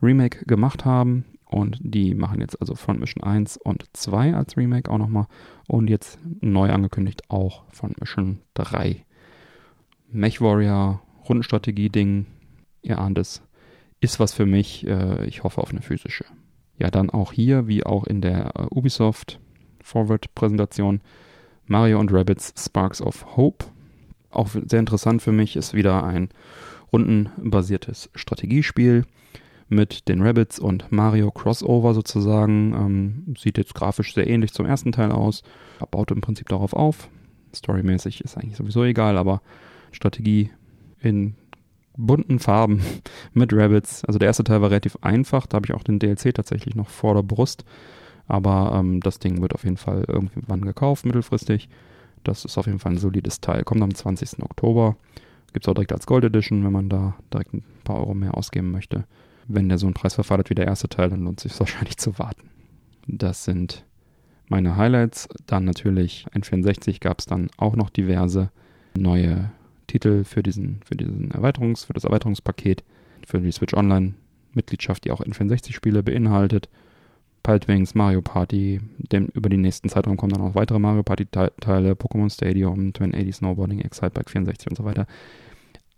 Remake 0.00 0.46
gemacht 0.46 0.86
haben. 0.86 1.26
Und 1.44 1.76
die 1.82 2.14
machen 2.14 2.40
jetzt 2.40 2.58
also 2.62 2.76
Front 2.76 2.98
Mission 2.98 3.22
1 3.22 3.58
und 3.58 3.84
2 3.92 4.32
als 4.32 4.56
Remake 4.56 4.90
auch 4.90 4.96
nochmal. 4.96 5.26
Und 5.66 5.90
jetzt 5.90 6.18
neu 6.40 6.70
angekündigt 6.70 7.28
auch 7.28 7.64
Front 7.70 8.00
Mission 8.00 8.38
3. 8.54 9.04
Mech 10.10 10.40
Warrior, 10.40 11.02
Rundenstrategie-Ding, 11.28 12.24
ihr 12.80 12.98
ahnt 12.98 13.18
es, 13.18 13.42
ist 14.00 14.18
was 14.18 14.32
für 14.32 14.46
mich. 14.46 14.86
Äh, 14.86 15.26
ich 15.26 15.44
hoffe 15.44 15.60
auf 15.60 15.72
eine 15.72 15.82
physische 15.82 16.24
ja 16.78 16.90
dann 16.90 17.10
auch 17.10 17.32
hier, 17.32 17.66
wie 17.66 17.84
auch 17.84 18.04
in 18.04 18.20
der 18.20 18.52
äh, 18.56 18.62
Ubisoft 18.70 19.40
Forward-Präsentation, 19.88 21.00
Mario 21.66 21.98
und 21.98 22.12
Rabbits 22.12 22.52
Sparks 22.56 23.00
of 23.00 23.36
Hope. 23.36 23.64
Auch 24.30 24.48
sehr 24.48 24.80
interessant 24.80 25.22
für 25.22 25.32
mich 25.32 25.56
ist 25.56 25.74
wieder 25.74 26.04
ein 26.04 26.28
rundenbasiertes 26.92 28.10
Strategiespiel 28.14 29.04
mit 29.68 30.08
den 30.08 30.22
Rabbits 30.22 30.58
und 30.58 30.90
Mario 30.92 31.30
Crossover 31.30 31.94
sozusagen. 31.94 32.74
Ähm, 32.74 33.34
sieht 33.38 33.58
jetzt 33.58 33.74
grafisch 33.74 34.14
sehr 34.14 34.28
ähnlich 34.28 34.52
zum 34.52 34.66
ersten 34.66 34.92
Teil 34.92 35.12
aus, 35.12 35.42
baut 35.90 36.10
im 36.10 36.20
Prinzip 36.20 36.48
darauf 36.48 36.72
auf. 36.72 37.08
Storymäßig 37.54 38.22
ist 38.22 38.36
eigentlich 38.36 38.56
sowieso 38.56 38.84
egal, 38.84 39.16
aber 39.16 39.40
Strategie 39.92 40.50
in 41.00 41.34
bunten 41.96 42.38
Farben 42.38 42.82
mit 43.32 43.52
Rabbits. 43.52 44.04
Also 44.04 44.18
der 44.18 44.28
erste 44.28 44.44
Teil 44.44 44.60
war 44.60 44.70
relativ 44.70 44.96
einfach, 45.00 45.46
da 45.46 45.56
habe 45.56 45.66
ich 45.66 45.74
auch 45.74 45.82
den 45.82 45.98
DLC 45.98 46.34
tatsächlich 46.34 46.74
noch 46.74 46.88
vor 46.88 47.14
der 47.14 47.22
Brust. 47.22 47.64
Aber 48.28 48.72
ähm, 48.74 49.00
das 49.00 49.18
Ding 49.18 49.40
wird 49.40 49.54
auf 49.54 49.64
jeden 49.64 49.78
Fall 49.78 50.04
irgendwann 50.06 50.60
gekauft, 50.60 51.04
mittelfristig. 51.04 51.68
Das 52.24 52.44
ist 52.44 52.58
auf 52.58 52.66
jeden 52.66 52.78
Fall 52.78 52.92
ein 52.92 52.98
solides 52.98 53.40
Teil. 53.40 53.64
Kommt 53.64 53.82
am 53.82 53.94
20. 53.94 54.42
Oktober. 54.42 54.96
Gibt 55.52 55.64
es 55.64 55.68
auch 55.68 55.74
direkt 55.74 55.92
als 55.92 56.06
Gold 56.06 56.24
Edition, 56.24 56.62
wenn 56.62 56.72
man 56.72 56.90
da 56.90 57.16
direkt 57.32 57.54
ein 57.54 57.64
paar 57.84 57.96
Euro 57.96 58.14
mehr 58.14 58.36
ausgeben 58.36 58.70
möchte. 58.70 59.04
Wenn 59.46 59.68
der 59.70 59.78
so 59.78 59.86
einen 59.86 59.94
Preis 59.94 60.14
verfadert 60.14 60.50
wie 60.50 60.54
der 60.54 60.66
erste 60.66 60.90
Teil, 60.90 61.08
dann 61.08 61.24
lohnt 61.24 61.38
es 61.38 61.50
sich 61.50 61.60
wahrscheinlich 61.60 61.96
zu 61.96 62.18
warten. 62.18 62.50
Das 63.06 63.44
sind 63.44 63.86
meine 64.48 64.76
Highlights. 64.76 65.28
Dann 65.46 65.64
natürlich 65.64 66.26
N64 66.34 67.00
gab 67.00 67.20
es 67.20 67.26
dann 67.26 67.48
auch 67.56 67.76
noch 67.76 67.88
diverse 67.88 68.50
neue 68.96 69.50
Titel 69.86 70.24
für 70.24 70.42
diesen, 70.42 70.80
für 70.84 70.96
diesen 70.96 71.30
Erweiterungs, 71.30 71.84
für 71.84 71.94
das 71.94 72.04
Erweiterungspaket, 72.04 72.84
für 73.26 73.40
die 73.40 73.52
Switch 73.52 73.74
Online 73.74 74.14
Mitgliedschaft, 74.52 75.04
die 75.04 75.10
auch 75.10 75.22
N64-Spiele 75.22 76.02
beinhaltet. 76.02 76.68
Pilotwings, 77.42 77.94
Mario 77.94 78.22
Party, 78.22 78.80
denn 79.12 79.26
über 79.28 79.48
den 79.48 79.60
nächsten 79.60 79.88
Zeitraum 79.88 80.16
kommen 80.16 80.32
dann 80.32 80.42
auch 80.42 80.54
weitere 80.54 80.78
Mario 80.78 81.02
Party-Teile, 81.02 81.92
Pokémon 81.92 82.32
Stadium, 82.32 82.92
Twin 82.92 83.14
80 83.14 83.36
Snowboarding, 83.36 83.80
Excitebike 83.80 84.30
64 84.30 84.68
und 84.68 84.76
so 84.76 84.84
weiter. 84.84 85.06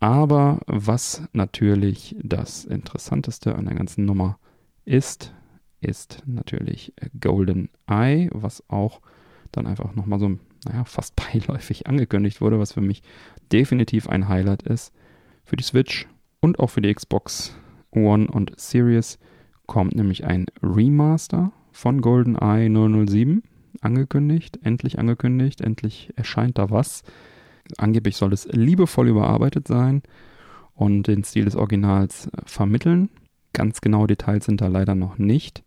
Aber 0.01 0.61
was 0.67 1.23
natürlich 1.33 2.17
das 2.23 2.65
Interessanteste 2.65 3.55
an 3.55 3.67
der 3.67 3.75
ganzen 3.75 4.07
Nummer 4.07 4.39
ist, 4.85 5.35
ist 5.81 6.23
natürlich 6.27 6.95
Golden 7.21 7.69
Eye, 7.87 8.29
was 8.33 8.63
auch 8.69 9.01
dann 9.53 9.67
einfach 9.67 9.95
nochmal 9.95 10.19
so, 10.19 10.39
naja, 10.67 10.85
fast 10.85 11.17
beiläufig 11.33 11.87
angekündigt 11.87 12.41
wurde, 12.41 12.59
was 12.59 12.73
für 12.73 12.81
mich 12.81 13.03
definitiv 13.53 14.09
ein 14.09 14.29
Highlight 14.29 14.63
ist. 14.63 14.93
Für 15.45 15.57
die 15.57 15.65
Switch 15.65 16.07
und 16.41 16.61
auch 16.61 16.69
für 16.69 16.81
die 16.81 16.95
Xbox 16.95 17.57
One 17.93 18.29
und 18.29 18.59
Series 18.59 19.19
kommt 19.71 19.95
nämlich 19.95 20.25
ein 20.25 20.47
Remaster 20.65 21.53
von 21.71 22.01
Golden 22.01 22.35
Eye 22.35 22.69
007 22.69 23.45
angekündigt, 23.81 24.59
endlich 24.65 24.99
angekündigt, 24.99 25.61
endlich 25.61 26.13
erscheint 26.17 26.59
da 26.59 26.71
was. 26.71 27.05
Angeblich 27.79 28.17
soll 28.17 28.33
es 28.33 28.47
liebevoll 28.47 29.09
überarbeitet 29.09 29.69
sein 29.69 30.03
und 30.75 31.07
den 31.07 31.23
Stil 31.23 31.45
des 31.45 31.55
Originals 31.55 32.29
vermitteln. 32.47 33.11
Ganz 33.53 33.81
genaue 33.81 34.09
Details 34.09 34.47
sind 34.47 34.61
da 34.61 34.67
leider 34.67 34.97
noch 34.97 35.19
nicht 35.19 35.63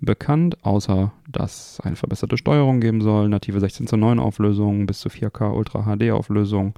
bekannt, 0.00 0.64
außer 0.64 1.12
dass 1.28 1.80
eine 1.80 1.96
verbesserte 1.96 2.36
Steuerung 2.36 2.78
geben 2.78 3.00
soll, 3.00 3.28
native 3.28 3.58
16 3.58 3.88
zu 3.88 3.96
9 3.96 4.20
Auflösung 4.20 4.86
bis 4.86 5.00
zu 5.00 5.08
4K 5.08 5.52
Ultra 5.56 5.82
HD 5.82 6.12
Auflösung, 6.12 6.74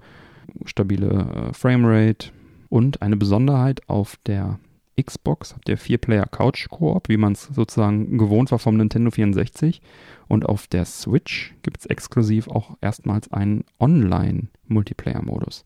stabile 0.65 1.51
äh, 1.51 1.53
Framerate 1.53 2.31
und 2.71 3.03
eine 3.03 3.19
Besonderheit 3.19 3.87
auf 3.91 4.17
der 4.25 4.59
Xbox 5.01 5.55
habt 5.55 5.69
ihr 5.69 5.79
4-Player 5.79 6.27
Couch 6.27 6.69
Koop, 6.69 7.09
wie 7.09 7.17
man 7.17 7.33
es 7.33 7.45
sozusagen 7.45 8.17
gewohnt 8.19 8.51
war 8.51 8.59
vom 8.59 8.77
Nintendo 8.77 9.11
64 9.11 9.83
und 10.29 10.47
auf 10.47 10.67
der 10.67 10.85
Switch 10.85 11.55
gibt 11.63 11.81
es 11.81 11.87
exklusiv 11.87 12.49
auch 12.49 12.77
erstmals 12.81 13.31
einen 13.33 13.65
Online-Multiplayer-Modus. 13.79 15.65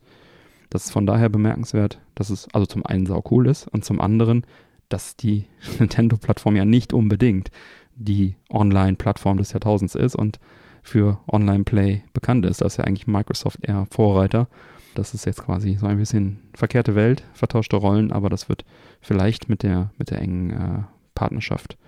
Das 0.69 0.85
ist 0.85 0.91
von 0.91 1.07
daher 1.07 1.29
bemerkenswert, 1.29 2.01
dass 2.15 2.31
es 2.31 2.49
also 2.53 2.67
zum 2.67 2.85
einen 2.85 3.07
sau 3.07 3.23
cool 3.31 3.49
ist 3.49 3.69
und 3.69 3.85
zum 3.85 4.01
anderen, 4.01 4.45
dass 4.89 5.17
die 5.17 5.47
Nintendo-Plattform 5.79 6.57
ja 6.57 6.65
nicht 6.65 6.93
unbedingt 6.93 7.51
die 7.95 8.37
Online-Plattform 8.51 9.37
des 9.37 9.53
Jahrtausends 9.53 9.95
ist 9.95 10.17
und 10.17 10.41
für 10.83 11.21
Online-Play 11.31 12.03
bekannt 12.13 12.47
ist. 12.47 12.61
Da 12.63 12.67
ist 12.67 12.79
ja 12.79 12.85
eigentlich 12.85 13.07
Microsoft 13.07 13.59
eher 13.63 13.87
Vorreiter. 13.91 14.49
Das 14.95 15.15
ist 15.15 15.25
jetzt 15.25 15.45
quasi 15.45 15.77
so 15.77 15.87
ein 15.87 15.99
bisschen 15.99 16.41
verkehrte 16.55 16.95
Welt, 16.95 17.23
vertauschte 17.33 17.77
Rollen, 17.77 18.13
aber 18.13 18.29
das 18.29 18.49
wird 18.49 18.65
vielleicht 19.01 19.49
mit 19.49 19.63
der, 19.63 19.93
mit 19.99 20.11
der 20.11 20.21
engen 20.21 20.51
äh, 20.51 20.83
Partnerschaft 21.15 21.79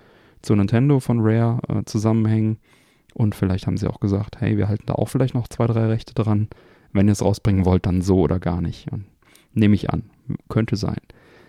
zu 0.41 0.55
Nintendo 0.55 0.99
von 0.99 1.19
Rare 1.21 1.59
äh, 1.67 1.83
zusammenhängen. 1.85 2.57
Und 3.13 3.35
vielleicht 3.35 3.67
haben 3.67 3.77
sie 3.77 3.87
auch 3.87 3.99
gesagt, 3.99 4.39
hey, 4.39 4.57
wir 4.57 4.67
halten 4.67 4.85
da 4.87 4.93
auch 4.93 5.09
vielleicht 5.09 5.35
noch 5.35 5.47
zwei, 5.47 5.67
drei 5.67 5.87
Rechte 5.87 6.13
dran. 6.13 6.47
Wenn 6.91 7.07
ihr 7.07 7.13
es 7.13 7.23
rausbringen 7.23 7.65
wollt, 7.65 7.85
dann 7.85 8.01
so 8.01 8.19
oder 8.19 8.39
gar 8.39 8.61
nicht. 8.61 8.91
Und 8.91 9.05
nehme 9.53 9.75
ich 9.75 9.89
an. 9.89 10.09
Könnte 10.49 10.75
sein. 10.75 10.97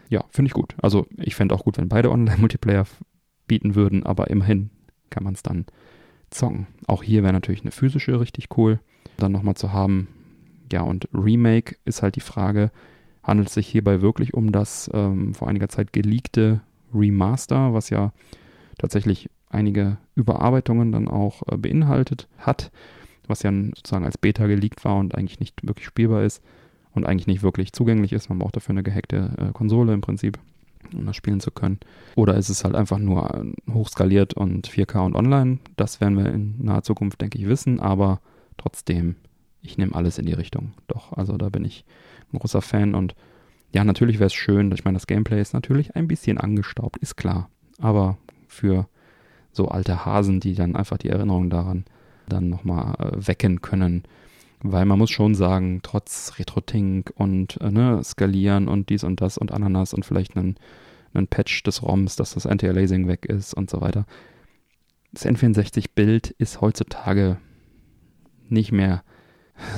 Ja, 0.09 0.25
finde 0.31 0.49
ich 0.49 0.55
gut. 0.55 0.75
Also 0.83 1.07
ich 1.17 1.35
fände 1.35 1.55
auch 1.55 1.65
gut, 1.65 1.79
wenn 1.79 1.89
beide 1.89 2.11
Online-Multiplayer 2.11 2.85
bieten 3.47 3.75
würden, 3.75 4.05
aber 4.05 4.31
immerhin 4.31 4.71
kann 5.11 5.25
man 5.25 5.35
es 5.35 5.43
dann 5.43 5.67
zocken. 6.31 6.67
Auch 6.87 7.03
hier 7.03 7.23
wäre 7.23 7.33
natürlich 7.33 7.63
eine 7.63 7.71
physische 7.71 8.21
richtig 8.21 8.49
cool, 8.57 8.81
dann 9.17 9.33
nochmal 9.33 9.55
zu 9.55 9.73
haben. 9.73 10.09
Ja, 10.75 10.83
und 10.83 11.09
Remake 11.15 11.77
ist 11.85 12.03
halt 12.03 12.17
die 12.17 12.21
Frage, 12.21 12.73
handelt 13.23 13.47
es 13.47 13.55
sich 13.55 13.69
hierbei 13.69 14.03
wirklich 14.03 14.35
um 14.35 14.51
das 14.51 14.91
ähm, 14.93 15.33
vor 15.33 15.47
einiger 15.47 15.69
Zeit 15.69 15.93
geleakte 15.93 16.63
Remaster, 16.93 17.73
was 17.73 17.91
ja 17.91 18.13
tatsächlich 18.77 19.31
einige 19.49 19.99
Überarbeitungen 20.17 20.91
dann 20.91 21.07
auch 21.07 21.43
äh, 21.47 21.57
beinhaltet 21.57 22.27
hat, 22.39 22.73
was 23.29 23.45
ja 23.45 23.53
sozusagen 23.53 24.05
als 24.05 24.19
Beta 24.19 24.49
geleakt 24.49 24.85
war 24.85 24.97
und 24.97 25.15
eigentlich 25.15 25.39
nicht 25.39 25.65
wirklich 25.65 25.87
spielbar 25.87 26.25
ist 26.25 26.43
und 26.93 27.07
eigentlich 27.07 27.29
nicht 27.29 27.45
wirklich 27.45 27.73
zugänglich 27.73 28.13
ist. 28.13 28.29
Man 28.29 28.41
braucht 28.41 28.57
dafür 28.57 28.73
eine 28.73 28.83
gehackte 28.83 29.31
äh, 29.39 29.53
Konsole 29.53 29.93
im 29.95 30.01
Prinzip, 30.01 30.41
um 30.93 31.07
das 31.07 31.15
spielen 31.15 31.39
zu 31.39 31.53
können. 31.53 31.79
Oder 32.17 32.35
ist 32.35 32.49
es 32.49 32.65
halt 32.65 32.75
einfach 32.75 32.99
nur 32.99 33.33
äh, 33.33 33.73
hochskaliert 33.73 34.35
und 34.35 34.67
4K 34.67 35.07
und 35.07 35.15
online? 35.15 35.61
Das 35.77 36.01
werden 36.01 36.19
wir 36.19 36.33
in 36.33 36.57
naher 36.59 36.83
Zukunft, 36.83 37.21
denke 37.21 37.39
ich, 37.39 37.47
wissen, 37.47 37.79
aber 37.79 38.21
trotzdem, 38.57 39.15
ich 39.65 39.79
nehme 39.79 39.95
alles 39.95 40.19
in 40.19 40.27
die 40.27 40.33
Richtung. 40.33 40.75
Doch, 40.87 41.13
also 41.15 41.37
da 41.37 41.49
bin 41.49 41.65
ich 41.65 41.85
ein 42.33 42.39
großer 42.39 42.63
Fan 42.63 42.95
und 42.95 43.15
ja, 43.73 43.83
natürlich 43.83 44.21
wäre 44.21 44.27
es 44.27 44.35
schön. 44.35 44.71
Ich 44.73 44.85
meine, 44.85 44.97
das 44.97 45.07
Gameplay 45.07 45.41
ist 45.41 45.55
natürlich 45.55 45.97
ein 45.97 46.07
bisschen 46.07 46.39
angestaubt, 46.39 46.99
ist 46.99 47.17
klar. 47.17 47.49
Aber 47.79 48.19
für 48.47 48.87
so 49.51 49.69
alte 49.69 50.05
Hasen, 50.05 50.39
die 50.39 50.55
dann 50.55 50.77
einfach 50.77 50.99
die 50.99 51.09
Erinnerung 51.09 51.51
daran 51.51 51.85
dann 52.29 52.51
nochmal 52.51 52.95
äh, 52.99 53.27
wecken 53.27 53.63
können. 53.63 54.05
Weil 54.63 54.85
man 54.85 54.99
muss 54.99 55.11
schon 55.11 55.35
sagen, 55.35 55.81
trotz 55.83 56.35
Retro-Tink 56.39 57.13
und 57.17 57.61
äh, 57.61 57.71
ne, 57.71 58.01
Skalieren 58.05 58.69
und 58.69 58.91
dies 58.91 59.03
und 59.03 59.21
das 59.21 59.39
und 59.39 59.51
Ananas 59.51 59.93
und 59.93 60.05
vielleicht 60.05 60.37
einen, 60.37 60.57
einen 61.13 61.27
Patch 61.27 61.63
des 61.65 61.83
ROMs, 61.83 62.17
dass 62.17 62.35
das 62.35 62.47
Anti-Aliasing 62.47 63.09
weg 63.09 63.27
ist 63.27 63.55
und 63.55 63.71
so 63.71 63.81
weiter. 63.81 64.07
Das 65.13 65.27
N64-Bild 65.27 66.31
ist 66.31 66.61
heutzutage 66.61 67.39
nicht 68.49 68.73
mehr 68.73 69.03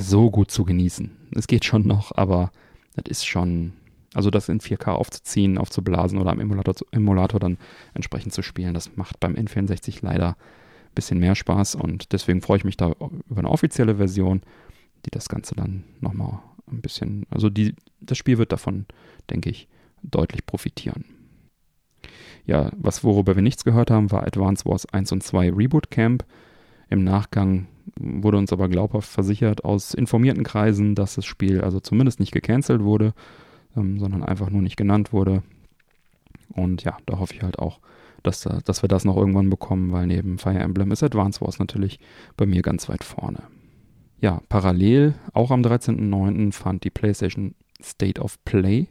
so 0.00 0.30
gut 0.30 0.50
zu 0.50 0.64
genießen. 0.64 1.10
Es 1.32 1.46
geht 1.46 1.64
schon 1.64 1.86
noch, 1.86 2.12
aber 2.16 2.50
das 2.94 3.04
ist 3.08 3.26
schon 3.26 3.72
also 4.16 4.30
das 4.30 4.48
in 4.48 4.60
4K 4.60 4.92
aufzuziehen, 4.92 5.58
aufzublasen 5.58 6.18
oder 6.18 6.30
am 6.30 6.40
Emulator, 6.40 6.74
Emulator 6.90 7.38
dann 7.38 7.58
entsprechend 7.92 8.32
zu 8.32 8.40
spielen, 8.40 8.72
das 8.72 8.96
macht 8.96 9.20
beim 9.20 9.34
N64 9.34 9.98
leider 10.00 10.30
ein 10.30 10.94
bisschen 10.94 11.18
mehr 11.18 11.34
Spaß 11.34 11.74
und 11.74 12.12
deswegen 12.12 12.40
freue 12.40 12.56
ich 12.56 12.64
mich 12.64 12.78
da 12.78 12.92
über 13.28 13.38
eine 13.38 13.50
offizielle 13.50 13.96
Version, 13.96 14.40
die 15.04 15.10
das 15.10 15.28
Ganze 15.28 15.54
dann 15.54 15.84
nochmal 16.00 16.40
ein 16.66 16.80
bisschen, 16.80 17.26
also 17.28 17.50
die, 17.50 17.74
das 18.00 18.16
Spiel 18.16 18.38
wird 18.38 18.52
davon, 18.52 18.86
denke 19.28 19.50
ich, 19.50 19.68
deutlich 20.02 20.46
profitieren. 20.46 21.04
Ja, 22.46 22.70
was 22.76 23.04
worüber 23.04 23.34
wir 23.34 23.42
nichts 23.42 23.64
gehört 23.64 23.90
haben, 23.90 24.10
war 24.10 24.26
Advance 24.26 24.64
Wars 24.64 24.86
1 24.86 25.12
und 25.12 25.22
2 25.22 25.52
Reboot 25.52 25.90
Camp. 25.90 26.24
Im 26.88 27.04
Nachgang 27.04 27.66
wurde 27.98 28.38
uns 28.38 28.52
aber 28.52 28.68
glaubhaft 28.68 29.08
versichert 29.08 29.64
aus 29.64 29.94
informierten 29.94 30.44
Kreisen, 30.44 30.94
dass 30.94 31.14
das 31.14 31.24
Spiel 31.24 31.60
also 31.60 31.80
zumindest 31.80 32.20
nicht 32.20 32.32
gecancelt 32.32 32.82
wurde 32.82 33.14
ähm, 33.76 33.98
sondern 33.98 34.22
einfach 34.22 34.50
nur 34.50 34.62
nicht 34.62 34.76
genannt 34.76 35.12
wurde. 35.12 35.42
Und 36.52 36.84
ja, 36.84 36.96
da 37.06 37.18
hoffe 37.18 37.34
ich 37.34 37.42
halt 37.42 37.58
auch, 37.58 37.80
dass, 38.22 38.40
dass 38.64 38.82
wir 38.82 38.88
das 38.88 39.04
noch 39.04 39.16
irgendwann 39.16 39.50
bekommen, 39.50 39.92
weil 39.92 40.06
neben 40.06 40.38
Fire 40.38 40.58
Emblem 40.58 40.90
ist 40.90 41.02
Advance 41.02 41.40
Wars 41.40 41.58
natürlich 41.58 42.00
bei 42.36 42.46
mir 42.46 42.62
ganz 42.62 42.88
weit 42.88 43.04
vorne. 43.04 43.42
Ja, 44.20 44.40
parallel, 44.48 45.14
auch 45.32 45.50
am 45.50 45.62
13.09. 45.62 46.52
fand 46.52 46.84
die 46.84 46.90
PlayStation 46.90 47.54
State 47.82 48.20
of 48.20 48.42
Play 48.44 48.88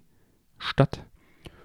statt. 0.59 1.03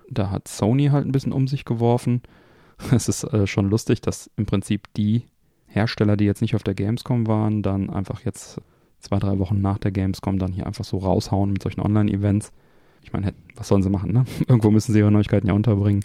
Da 0.09 0.31
hat 0.31 0.49
Sony 0.49 0.87
halt 0.87 1.07
ein 1.07 1.13
bisschen 1.13 1.33
um 1.33 1.47
sich 1.47 1.65
geworfen. 1.65 2.23
Es 2.93 3.11
ist 3.11 3.25
äh, 3.25 3.47
schon 3.47 3.69
lustig, 3.69 4.01
dass 4.01 4.31
im 4.39 4.47
Prinzip 4.47 4.89
die 4.95 5.25
Hersteller, 5.71 6.17
die 6.17 6.25
jetzt 6.25 6.43
nicht 6.43 6.55
auf 6.55 6.63
der 6.63 6.75
Gamescom 6.75 7.27
waren, 7.27 7.63
dann 7.63 7.91
einfach 7.91 8.25
jetzt 8.25 8.61
zwei, 8.99 9.19
drei 9.19 9.39
Wochen 9.39 9.61
nach 9.61 9.79
der 9.79 9.93
Gamescom 9.93 10.39
dann 10.39 10.53
hier 10.53 10.67
einfach 10.67 10.85
so 10.85 10.99
raushauen 10.99 11.53
mit 11.53 11.63
solchen 11.63 11.81
Online-Events. 11.81 12.53
Ich 13.03 13.13
meine, 13.13 13.33
was 13.55 13.69
sollen 13.69 13.83
sie 13.83 13.91
machen, 13.91 14.13
ne? 14.13 14.25
Irgendwo 14.49 14.71
müssen 14.71 14.93
sie 14.93 14.99
ihre 14.99 15.11
Neuigkeiten 15.11 15.47
ja 15.47 15.55
unterbringen. 15.55 16.05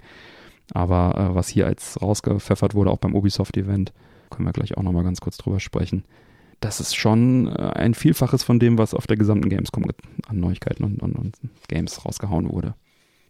Aber 0.74 1.16
äh, 1.18 1.36
was 1.36 1.50
hier 1.50 1.68
als 1.68 2.02
rausgepfeffert 2.02 2.74
wurde, 2.74 2.92
auch 2.92 2.98
beim 2.98 3.16
Ubisoft-Event, 3.16 3.92
können 4.30 4.48
wir 4.48 4.54
gleich 4.54 4.78
auch 4.78 4.84
nochmal 4.84 5.04
ganz 5.04 5.20
kurz 5.20 5.38
drüber 5.38 5.60
sprechen. 5.60 6.04
Das 6.60 6.80
ist 6.80 6.96
schon 6.96 7.48
äh, 7.48 7.72
ein 7.76 7.94
Vielfaches 7.94 8.44
von 8.44 8.60
dem, 8.60 8.78
was 8.78 8.94
auf 8.94 9.08
der 9.08 9.18
gesamten 9.18 9.50
Gamescom 9.50 9.86
an 10.28 10.40
Neuigkeiten 10.40 10.84
und, 10.84 11.02
und, 11.02 11.16
und 11.16 11.36
Games 11.68 12.06
rausgehauen 12.06 12.50
wurde. 12.52 12.76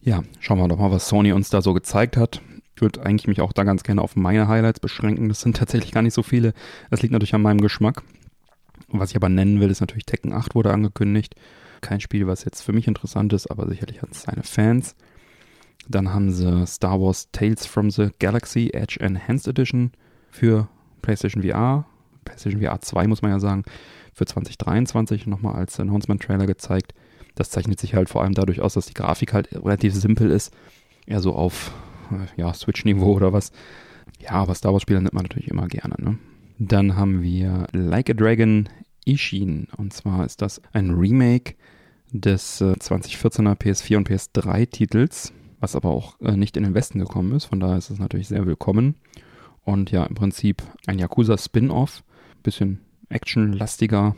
Ja, 0.01 0.23
schauen 0.39 0.59
wir 0.59 0.67
doch 0.67 0.77
mal, 0.77 0.91
was 0.91 1.09
Sony 1.09 1.33
uns 1.33 1.49
da 1.49 1.61
so 1.61 1.73
gezeigt 1.73 2.15
hat. 2.15 2.41
Ich 2.75 2.81
würde 2.81 3.05
eigentlich 3.05 3.27
mich 3.27 3.41
auch 3.41 3.53
da 3.53 3.63
ganz 3.63 3.83
gerne 3.83 4.01
auf 4.01 4.15
meine 4.15 4.47
Highlights 4.47 4.79
beschränken. 4.79 5.29
Das 5.29 5.41
sind 5.41 5.57
tatsächlich 5.57 5.91
gar 5.91 6.01
nicht 6.01 6.13
so 6.13 6.23
viele. 6.23 6.53
Das 6.89 7.01
liegt 7.01 7.13
natürlich 7.13 7.35
an 7.35 7.41
meinem 7.41 7.61
Geschmack. 7.61 8.03
Was 8.89 9.11
ich 9.11 9.15
aber 9.15 9.29
nennen 9.29 9.59
will, 9.59 9.69
ist 9.69 9.81
natürlich 9.81 10.05
Tekken 10.05 10.33
8 10.33 10.55
wurde 10.55 10.73
angekündigt 10.73 11.35
kein 11.85 12.01
Spiel, 12.01 12.27
was 12.27 12.43
jetzt 12.43 12.61
für 12.61 12.73
mich 12.73 12.87
interessant 12.87 13.31
ist, 13.33 13.47
aber 13.47 13.67
sicherlich 13.67 14.01
hat 14.01 14.11
es 14.11 14.23
seine 14.23 14.43
Fans. 14.43 14.95
Dann 15.87 16.13
haben 16.13 16.31
sie 16.31 16.65
Star 16.65 16.99
Wars 16.99 17.29
Tales 17.31 17.65
from 17.65 17.91
the 17.91 18.09
Galaxy 18.19 18.71
Edge 18.73 18.97
Enhanced 18.99 19.47
Edition 19.47 19.91
für 20.31 20.67
PlayStation 21.03 21.43
VR, 21.43 21.85
PlayStation 22.25 22.61
VR 22.61 22.81
2 22.81 23.07
muss 23.07 23.21
man 23.21 23.31
ja 23.31 23.39
sagen, 23.39 23.63
für 24.13 24.25
2023 24.25 25.27
nochmal 25.27 25.55
als 25.55 25.79
Announcement-Trailer 25.79 26.47
gezeigt. 26.47 26.95
Das 27.35 27.51
zeichnet 27.51 27.79
sich 27.79 27.93
halt 27.93 28.09
vor 28.09 28.23
allem 28.23 28.33
dadurch 28.33 28.61
aus, 28.61 28.73
dass 28.73 28.87
die 28.87 28.93
Grafik 28.95 29.33
halt 29.33 29.53
relativ 29.53 29.93
simpel 29.93 30.31
ist. 30.31 30.51
Eher 31.05 31.19
so 31.19 31.35
auf 31.35 31.71
ja, 32.37 32.53
Switch-Niveau 32.53 33.13
oder 33.13 33.33
was. 33.33 33.51
Ja, 34.19 34.31
aber 34.31 34.55
Star 34.55 34.73
Wars-Spieler 34.73 35.01
nimmt 35.01 35.13
man 35.13 35.23
natürlich 35.23 35.49
immer 35.49 35.67
gerne. 35.67 35.95
Ne? 35.97 36.17
Dann 36.57 36.95
haben 36.95 37.21
wir 37.21 37.67
Like 37.71 38.09
a 38.09 38.13
Dragon 38.13 38.69
Ishin. 39.05 39.67
Und 39.77 39.93
zwar 39.93 40.25
ist 40.25 40.41
das 40.41 40.61
ein 40.73 40.91
Remake 40.91 41.55
des 42.11 42.61
äh, 42.61 42.73
2014er 42.73 43.55
PS4 43.55 43.97
und 43.97 44.09
PS3 44.09 44.69
Titels, 44.69 45.33
was 45.59 45.75
aber 45.75 45.89
auch 45.89 46.19
äh, 46.21 46.37
nicht 46.37 46.57
in 46.57 46.63
den 46.63 46.73
Westen 46.73 46.99
gekommen 46.99 47.33
ist. 47.33 47.45
Von 47.45 47.59
daher 47.59 47.77
ist 47.77 47.89
es 47.89 47.99
natürlich 47.99 48.27
sehr 48.27 48.45
willkommen. 48.45 48.95
Und 49.63 49.91
ja, 49.91 50.03
im 50.05 50.15
Prinzip 50.15 50.63
ein 50.85 50.99
Yakuza 50.99 51.37
Spin-off. 51.37 52.03
Bisschen 52.43 52.81
actionlastiger. 53.09 54.15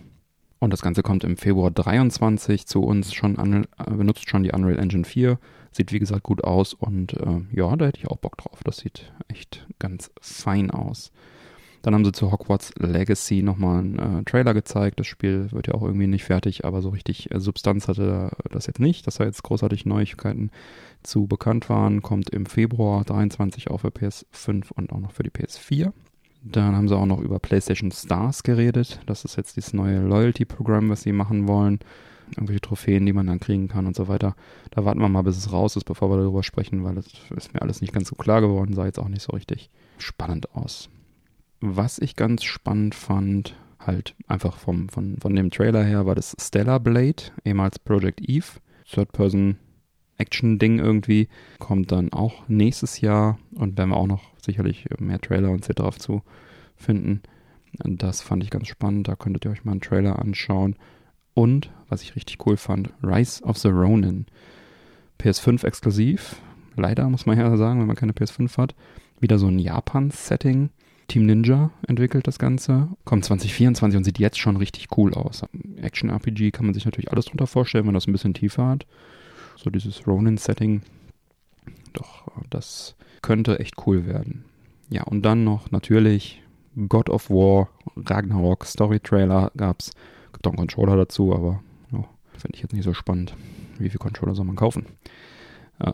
Und 0.60 0.74
das 0.74 0.82
Ganze 0.82 1.04
kommt 1.04 1.24
im 1.24 1.38
Februar 1.38 1.72
23 1.72 2.66
zu 2.66 2.82
uns 2.82 3.14
schon 3.14 3.38
an, 3.38 3.68
äh, 3.78 3.92
benutzt 3.92 4.30
schon 4.30 4.44
die 4.44 4.52
Unreal 4.52 4.80
Engine 4.80 5.06
4. 5.06 5.40
Sieht 5.72 5.92
wie 5.92 6.00
gesagt 6.00 6.24
gut 6.24 6.44
aus 6.44 6.74
und 6.74 7.14
äh, 7.14 7.42
ja, 7.52 7.76
da 7.76 7.86
hätte 7.86 8.00
ich 8.00 8.08
auch 8.08 8.18
Bock 8.18 8.38
drauf. 8.38 8.64
Das 8.64 8.78
sieht 8.78 9.12
echt 9.28 9.68
ganz 9.78 10.10
fein 10.20 10.72
aus. 10.72 11.12
Dann 11.84 11.94
haben 11.94 12.04
sie 12.04 12.12
zu 12.12 12.32
Hogwarts 12.32 12.74
Legacy 12.78 13.44
nochmal 13.44 13.80
einen 13.80 14.00
äh, 14.00 14.24
Trailer 14.24 14.54
gezeigt. 14.54 15.00
Das 15.00 15.08
Spiel 15.08 15.52
wird 15.52 15.68
ja 15.68 15.76
auch 15.76 15.84
irgendwie 15.84 16.08
nicht 16.08 16.24
fertig, 16.24 16.66
aber 16.66 16.82
so 16.82 16.90
richtig 16.90 17.32
äh, 17.32 17.40
Substanz 17.40 17.88
hatte 17.88 18.32
das 18.52 18.66
jetzt 18.66 18.80
nicht, 18.80 19.06
dass 19.06 19.16
da 19.16 19.26
jetzt 19.26 19.44
großartig 19.44 19.86
Neuigkeiten 19.86 20.50
zu 21.04 21.28
bekannt 21.28 21.70
waren. 21.70 22.02
Kommt 22.02 22.32
im 22.32 22.48
Februar 22.48 23.04
23 23.04 23.70
auch 23.70 23.82
für 23.82 23.90
PS5 23.90 24.72
und 24.74 24.92
auch 24.92 25.00
noch 25.00 25.12
für 25.12 25.24
die 25.24 25.30
PS4. 25.30 25.94
Dann 26.44 26.75
haben 26.75 26.88
sie 26.88 26.96
auch 26.96 27.06
noch 27.06 27.20
über 27.20 27.39
PlayStation 27.39 27.91
Stars 27.91 28.44
geredet. 28.44 29.00
Das 29.06 29.25
ist 29.25 29.38
jetzt 29.38 29.58
dieses 29.58 29.74
neue 29.74 30.00
Loyalty-Programm, 30.00 30.89
was 30.89 31.01
sie 31.01 31.12
machen 31.12 31.48
wollen. 31.48 31.79
Irgendwelche 32.32 32.62
Trophäen, 32.62 33.06
die 33.06 33.13
man 33.13 33.27
dann 33.27 33.39
kriegen 33.39 33.67
kann 33.67 33.86
und 33.86 33.96
so 33.96 34.08
weiter. 34.08 34.36
Da 34.72 34.86
warten 34.86 35.00
wir 35.00 35.10
mal, 35.10 35.22
bis 35.22 35.38
es 35.38 35.51
raus 35.51 35.75
ist, 35.75 35.86
bevor 35.86 36.10
wir 36.10 36.17
darüber 36.17 36.44
sprechen, 36.44 36.84
weil 36.84 36.96
das 36.96 37.08
ist 37.36 37.53
mir 37.53 37.62
alles 37.62 37.82
nicht 37.82 37.94
ganz 37.94 38.10
so 38.10 38.15
klar 38.15 38.41
geworden, 38.41 38.74
sah 38.74 38.86
jetzt 38.86 39.00
auch 39.00 39.08
nicht 39.08 39.22
so 39.22 39.32
richtig 39.32 39.70
spannend 39.98 40.53
aus. 40.53 40.89
Was 41.62 42.00
ich 42.00 42.15
ganz 42.15 42.44
spannend 42.44 42.96
fand, 42.96 43.56
halt 43.79 44.13
einfach 44.27 44.58
vom, 44.58 44.89
von, 44.89 45.17
von 45.17 45.36
dem 45.36 45.51
Trailer 45.51 45.84
her, 45.84 46.06
war 46.06 46.15
das 46.15 46.36
Stellar 46.39 46.79
Blade, 46.79 47.24
ehemals 47.46 47.79
Project 47.79 48.22
Eve. 48.22 48.46
Third-Person 48.89 49.58
Action-Ding 50.17 50.79
irgendwie. 50.79 51.27
Kommt 51.60 51.91
dann 51.91 52.12
auch 52.12 52.48
nächstes 52.48 53.01
Jahr 53.01 53.38
und 53.56 53.77
werden 53.77 53.89
wir 53.89 53.98
auch 53.98 54.08
noch 54.08 54.37
sicherlich 54.48 54.88
mehr 55.00 55.20
Trailer 55.20 55.51
und 55.51 55.70
etc. 55.70 55.98
zu 55.98 56.24
finden. 56.75 57.22
Das 57.84 58.22
fand 58.22 58.44
ich 58.44 58.50
ganz 58.50 58.68
spannend. 58.68 59.08
Da 59.08 59.16
könntet 59.16 59.46
ihr 59.46 59.51
euch 59.51 59.63
mal 59.63 59.74
einen 59.74 59.82
Trailer 59.82 60.18
anschauen. 60.20 60.75
Und, 61.36 61.70
was 61.88 62.01
ich 62.01 62.16
richtig 62.16 62.44
cool 62.48 62.58
fand, 62.58 62.89
Rise 63.04 63.44
of 63.44 63.58
the 63.58 63.68
Ronin. 63.68 64.25
PS5 65.20 65.63
exklusiv. 65.66 66.42
Leider 66.75 67.08
muss 67.10 67.25
man 67.25 67.38
ja 67.38 67.56
sagen, 67.58 67.80
wenn 67.80 67.88
man 67.88 67.96
keine 67.96 68.13
PS5 68.13 68.58
hat. 68.58 68.74
Wieder 69.20 69.38
so 69.38 69.48
ein 69.48 69.60
Japan-Setting. 69.60 70.70
Team 71.08 71.25
Ninja 71.25 71.72
entwickelt 71.88 72.27
das 72.27 72.38
Ganze. 72.38 72.89
Kommt 73.06 73.24
2024 73.25 73.98
und 73.98 74.04
sieht 74.04 74.20
jetzt 74.20 74.39
schon 74.39 74.58
richtig 74.58 74.88
cool 74.98 75.13
aus. 75.13 75.44
Action-RPG 75.77 76.51
kann 76.51 76.66
man 76.66 76.74
sich 76.74 76.86
natürlich 76.86 77.12
alles 77.12 77.25
drunter 77.25 77.48
vorstellen, 77.48 77.84
wenn 77.84 77.94
man 77.94 77.96
das 77.96 78.08
ein 78.08 78.12
bisschen 78.12 78.34
tiefer 78.34 78.68
hat. 78.68 78.86
So 79.56 79.70
dieses 79.70 80.06
Ronin-Setting. 80.06 80.82
Doch, 81.98 82.27
das 82.50 82.96
könnte 83.22 83.60
echt 83.60 83.75
cool 83.86 84.06
werden. 84.06 84.46
Ja, 84.89 85.04
und 85.04 85.24
dann 85.24 85.44
noch 85.44 85.72
natürlich 85.72 86.42
God 86.88 87.10
of 87.10 87.30
War, 87.30 87.70
Ragnarok, 87.96 88.66
Story-Trailer 88.66 89.51
gab's. 89.58 89.92
Gibt 90.32 90.46
auch 90.46 90.51
einen 90.51 90.58
Controller 90.58 90.96
dazu, 90.96 91.34
aber 91.34 91.62
oh, 91.92 92.06
finde 92.38 92.56
ich 92.56 92.62
jetzt 92.62 92.74
nicht 92.74 92.84
so 92.84 92.94
spannend. 92.94 93.36
Wie 93.80 93.89
viele 93.89 94.00
Controller 94.00 94.36
soll 94.36 94.46
man 94.46 94.56
kaufen? 94.56 94.86
Äh, 95.80 95.94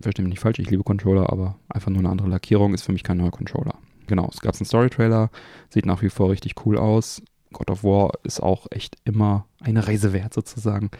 verstehe 0.00 0.24
mich 0.24 0.32
nicht 0.32 0.40
falsch, 0.40 0.58
ich 0.58 0.70
liebe 0.70 0.84
Controller, 0.84 1.30
aber 1.30 1.56
einfach 1.68 1.90
nur 1.90 2.00
eine 2.00 2.10
andere 2.10 2.28
Lackierung 2.28 2.74
ist 2.74 2.82
für 2.82 2.92
mich 2.92 3.02
kein 3.02 3.16
neuer 3.16 3.30
Controller 3.30 3.74
genau, 4.10 4.28
es 4.30 4.40
gab 4.40 4.54
einen 4.54 4.66
Story-Trailer, 4.66 5.30
sieht 5.70 5.86
nach 5.86 6.02
wie 6.02 6.10
vor 6.10 6.28
richtig 6.28 6.54
cool 6.66 6.76
aus. 6.76 7.22
God 7.52 7.70
of 7.70 7.84
War 7.84 8.12
ist 8.22 8.40
auch 8.40 8.66
echt 8.70 8.96
immer 9.04 9.46
eine 9.60 9.86
Reise 9.86 10.12
wert 10.12 10.34
sozusagen. 10.34 10.90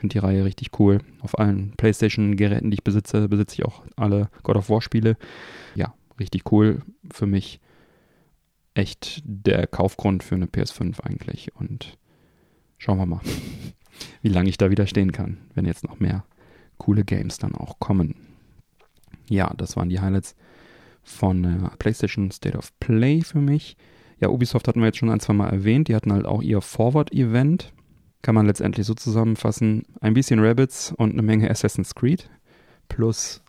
Finde 0.00 0.14
die 0.14 0.18
Reihe 0.18 0.44
richtig 0.44 0.78
cool. 0.78 0.98
Auf 1.20 1.38
allen 1.38 1.72
PlayStation-Geräten, 1.76 2.70
die 2.70 2.76
ich 2.76 2.84
besitze, 2.84 3.28
besitze 3.28 3.56
ich 3.56 3.64
auch 3.64 3.82
alle 3.96 4.30
God 4.42 4.56
of 4.56 4.70
War-Spiele. 4.70 5.16
Ja, 5.74 5.94
richtig 6.18 6.50
cool. 6.52 6.82
Für 7.10 7.26
mich 7.26 7.60
echt 8.74 9.22
der 9.24 9.66
Kaufgrund 9.66 10.22
für 10.22 10.34
eine 10.34 10.46
PS5 10.46 11.00
eigentlich. 11.00 11.54
Und 11.56 11.98
schauen 12.78 12.98
wir 12.98 13.06
mal, 13.06 13.20
wie 14.22 14.28
lange 14.28 14.48
ich 14.48 14.58
da 14.58 14.70
wieder 14.70 14.86
stehen 14.86 15.12
kann, 15.12 15.38
wenn 15.54 15.66
jetzt 15.66 15.84
noch 15.84 16.00
mehr 16.00 16.24
coole 16.78 17.04
Games 17.04 17.38
dann 17.38 17.54
auch 17.54 17.78
kommen. 17.78 18.14
Ja, 19.28 19.52
das 19.56 19.76
waren 19.76 19.90
die 19.90 20.00
Highlights 20.00 20.34
von 21.02 21.44
äh, 21.44 21.70
PlayStation 21.78 22.30
State 22.30 22.56
of 22.56 22.78
Play 22.80 23.22
für 23.22 23.40
mich. 23.40 23.76
Ja, 24.20 24.28
Ubisoft 24.28 24.68
hatten 24.68 24.80
wir 24.80 24.86
jetzt 24.86 24.98
schon 24.98 25.10
ein, 25.10 25.20
zwei 25.20 25.32
Mal 25.32 25.48
erwähnt. 25.48 25.88
Die 25.88 25.94
hatten 25.94 26.12
halt 26.12 26.26
auch 26.26 26.42
ihr 26.42 26.60
Forward-Event. 26.60 27.72
Kann 28.22 28.34
man 28.34 28.46
letztendlich 28.46 28.86
so 28.86 28.94
zusammenfassen. 28.94 29.84
Ein 30.00 30.14
bisschen 30.14 30.40
Rabbits 30.40 30.92
und 30.96 31.12
eine 31.12 31.22
Menge 31.22 31.50
Assassin's 31.50 31.94
Creed. 31.94 32.28
Plus 32.88 33.42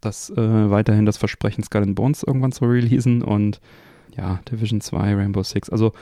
das 0.00 0.30
äh, 0.30 0.70
weiterhin 0.70 1.04
das 1.04 1.18
Versprechen, 1.18 1.64
Skull 1.64 1.82
and 1.82 1.94
Bones 1.94 2.22
irgendwann 2.22 2.52
zu 2.52 2.64
releasen. 2.64 3.22
Und 3.22 3.60
ja, 4.16 4.40
Division 4.50 4.80
2, 4.80 5.14
Rainbow 5.14 5.42
Six. 5.42 5.68
Also 5.68 5.92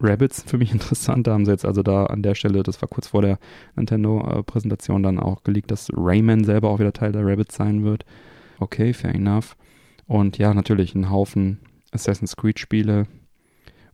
Rabbits 0.00 0.42
für 0.42 0.58
mich 0.58 0.72
interessant. 0.72 1.28
Da 1.28 1.32
haben 1.32 1.44
sie 1.44 1.52
jetzt 1.52 1.64
also 1.64 1.84
da 1.84 2.06
an 2.06 2.22
der 2.22 2.34
Stelle, 2.34 2.64
das 2.64 2.82
war 2.82 2.88
kurz 2.88 3.08
vor 3.08 3.22
der 3.22 3.38
Nintendo-Präsentation 3.76 5.04
dann 5.04 5.20
auch 5.20 5.44
geleakt, 5.44 5.70
dass 5.70 5.88
Rayman 5.94 6.42
selber 6.42 6.70
auch 6.70 6.80
wieder 6.80 6.92
Teil 6.92 7.12
der 7.12 7.24
Rabbits 7.24 7.54
sein 7.54 7.84
wird. 7.84 8.04
Okay, 8.58 8.92
fair 8.92 9.14
enough. 9.14 9.56
Und 10.08 10.38
ja, 10.38 10.52
natürlich 10.52 10.96
ein 10.96 11.10
Haufen 11.10 11.60
Assassin's 11.92 12.34
Creed 12.34 12.58
Spiele 12.58 13.06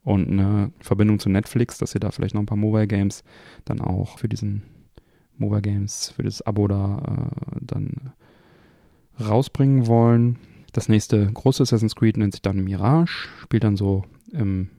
und 0.08 0.30
eine 0.30 0.72
Verbindung 0.80 1.18
zu 1.18 1.28
Netflix, 1.28 1.76
dass 1.76 1.94
ihr 1.94 2.00
da 2.00 2.10
vielleicht 2.10 2.34
noch 2.34 2.40
ein 2.40 2.46
paar 2.46 2.56
Mobile 2.56 2.86
Games 2.86 3.24
dann 3.66 3.78
auch 3.78 4.16
für 4.16 4.26
diesen 4.26 4.62
Mobile 5.36 5.60
Games, 5.60 6.14
für 6.16 6.22
das 6.22 6.40
Abo 6.40 6.66
da 6.66 7.30
äh, 7.52 7.58
dann 7.60 8.12
rausbringen 9.20 9.86
wollen. 9.86 10.38
Das 10.72 10.88
nächste 10.88 11.30
große 11.30 11.62
Assassin's 11.62 11.94
Creed 11.94 12.16
nennt 12.16 12.32
sich 12.32 12.40
dann 12.40 12.64
Mirage, 12.64 13.28
spielt 13.42 13.64
dann 13.64 13.76
so 13.76 14.06
im 14.32 14.70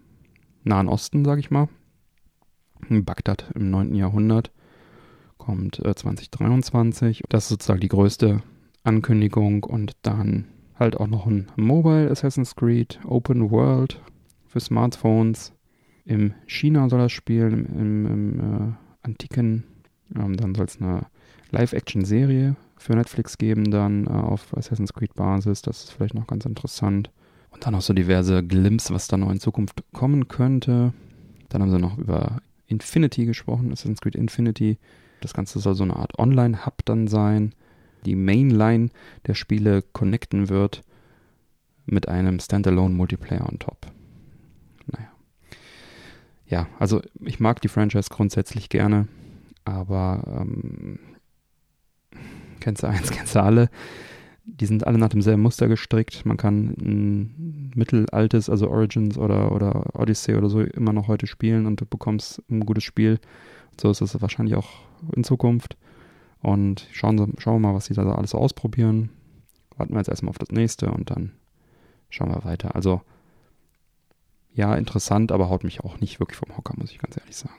Nahen 0.63 0.89
Osten, 0.89 1.23
sag 1.23 1.37
ich 1.37 1.51
mal. 1.51 1.69
In 2.89 3.05
Bagdad 3.05 3.51
im 3.53 3.69
9. 3.69 3.93
Jahrhundert. 3.93 4.51
Kommt 5.37 5.77
äh, 5.85 5.93
2023. 5.93 7.21
Das 7.29 7.43
ist 7.43 7.49
sozusagen 7.49 7.81
die 7.81 7.87
größte 7.87 8.41
Ankündigung 8.83 9.63
und 9.63 9.91
dann 10.01 10.45
halt 10.79 10.97
auch 10.97 11.07
noch 11.07 11.27
ein 11.27 11.51
Mobile 11.55 12.09
Assassin's 12.09 12.55
Creed 12.55 12.99
Open 13.05 13.51
World 13.51 14.01
für 14.49 14.59
Smartphones. 14.59 15.53
Im 16.05 16.33
China 16.45 16.89
soll 16.89 16.99
das 16.99 17.11
spielen, 17.11 17.65
im, 17.65 18.05
im, 18.05 18.05
im 18.05 18.39
äh, 18.39 18.73
antiken. 19.03 19.63
Ähm, 20.15 20.35
dann 20.35 20.55
soll 20.55 20.65
es 20.65 20.81
eine 20.81 21.05
Live-Action-Serie 21.51 22.55
für 22.77 22.95
Netflix 22.95 23.37
geben, 23.37 23.71
dann 23.71 24.07
äh, 24.07 24.09
auf 24.09 24.55
Assassin's 24.57 24.93
Creed-Basis. 24.93 25.61
Das 25.61 25.83
ist 25.83 25.91
vielleicht 25.93 26.15
noch 26.15 26.27
ganz 26.27 26.45
interessant. 26.45 27.11
Und 27.51 27.65
dann 27.65 27.75
auch 27.75 27.81
so 27.81 27.93
diverse 27.93 28.43
Glimps, 28.43 28.91
was 28.91 29.07
da 29.07 29.17
noch 29.17 29.31
in 29.31 29.39
Zukunft 29.39 29.83
kommen 29.93 30.27
könnte. 30.27 30.93
Dann 31.49 31.61
haben 31.61 31.71
sie 31.71 31.79
noch 31.79 31.97
über 31.97 32.41
Infinity 32.67 33.25
gesprochen, 33.25 33.71
Assassin's 33.71 34.01
Creed 34.01 34.15
Infinity. 34.15 34.77
Das 35.21 35.33
Ganze 35.33 35.59
soll 35.59 35.75
so 35.75 35.83
eine 35.83 35.95
Art 35.95 36.17
Online-Hub 36.17 36.85
dann 36.85 37.07
sein 37.07 37.53
die 38.05 38.15
Mainline 38.15 38.89
der 39.27 39.33
Spiele 39.33 39.81
connecten 39.81 40.49
wird 40.49 40.81
mit 41.85 42.07
einem 42.07 42.39
Standalone 42.39 42.93
Multiplayer 42.93 43.47
on 43.47 43.59
top. 43.59 43.87
Ja, 46.49 46.67
also 46.79 47.01
ich 47.23 47.39
mag 47.39 47.61
die 47.61 47.67
Franchise 47.67 48.09
grundsätzlich 48.09 48.69
gerne, 48.69 49.07
aber 49.65 50.23
ähm, 50.41 50.99
kennst 52.59 52.83
du 52.83 52.87
eins, 52.87 53.11
kennst 53.11 53.35
du 53.35 53.43
alle. 53.43 53.69
Die 54.45 54.65
sind 54.65 54.87
alle 54.87 54.97
nach 54.97 55.09
demselben 55.09 55.43
Muster 55.43 55.67
gestrickt. 55.67 56.25
Man 56.25 56.37
kann 56.37 56.73
ein 56.81 57.71
mittelaltes, 57.75 58.49
also 58.49 58.67
Origins 58.67 59.15
oder, 59.15 59.51
oder 59.51 59.95
Odyssey 59.95 60.35
oder 60.35 60.49
so 60.49 60.61
immer 60.61 60.91
noch 60.91 61.07
heute 61.07 61.27
spielen 61.27 61.67
und 61.67 61.79
du 61.81 61.85
bekommst 61.85 62.41
ein 62.49 62.65
gutes 62.65 62.83
Spiel. 62.83 63.19
so 63.79 63.91
ist 63.91 64.01
es 64.01 64.19
wahrscheinlich 64.19 64.55
auch 64.55 64.69
in 65.15 65.23
Zukunft. 65.23 65.77
Und 66.41 66.87
schauen, 66.91 67.35
schauen 67.37 67.61
wir 67.61 67.67
mal, 67.67 67.75
was 67.75 67.85
sie 67.85 67.93
da 67.93 68.11
alles 68.11 68.33
ausprobieren. 68.33 69.09
Warten 69.77 69.93
wir 69.93 69.99
jetzt 69.99 70.09
erstmal 70.09 70.31
auf 70.31 70.39
das 70.39 70.49
nächste 70.49 70.89
und 70.89 71.11
dann 71.11 71.33
schauen 72.09 72.29
wir 72.29 72.43
weiter. 72.43 72.75
Also, 72.75 73.01
ja, 74.59 74.75
interessant, 74.75 75.31
aber 75.31 75.49
haut 75.49 75.63
mich 75.63 75.79
auch 75.79 76.01
nicht 76.01 76.19
wirklich 76.19 76.37
vom 76.37 76.57
Hocker, 76.57 76.73
muss 76.77 76.91
ich 76.91 76.99
ganz 76.99 77.15
ehrlich 77.15 77.37
sagen. 77.37 77.55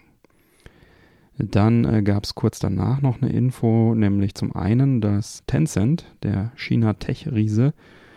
Dann 1.39 1.87
äh, 1.87 2.03
gab 2.03 2.25
es 2.25 2.35
kurz 2.35 2.59
danach 2.59 3.01
noch 3.01 3.23
eine 3.23 3.33
Info, 3.33 3.95
nämlich 3.95 4.35
zum 4.35 4.55
einen, 4.55 5.01
dass 5.01 5.43
Tencent, 5.47 6.05
der 6.23 6.53
China-Tech-Riese, 6.57 7.73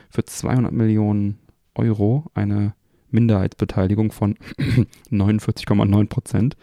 für 0.10 0.26
200 0.26 0.74
Millionen 0.74 1.39
Euro 1.76 2.26
eine 2.34 2.74
Minderheitsbeteiligung 3.10 4.12
von 4.12 4.36
49,9 5.10 6.10
Prozent 6.10 6.58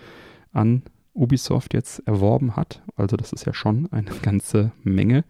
an 0.52 0.83
Ubisoft 1.14 1.72
jetzt 1.72 2.00
erworben 2.06 2.54
hat. 2.54 2.83
Also 2.96 3.16
das 3.16 3.33
ist 3.33 3.46
ja 3.46 3.54
schon 3.54 3.90
eine 3.92 4.11
ganze 4.20 4.72
Menge, 4.83 5.24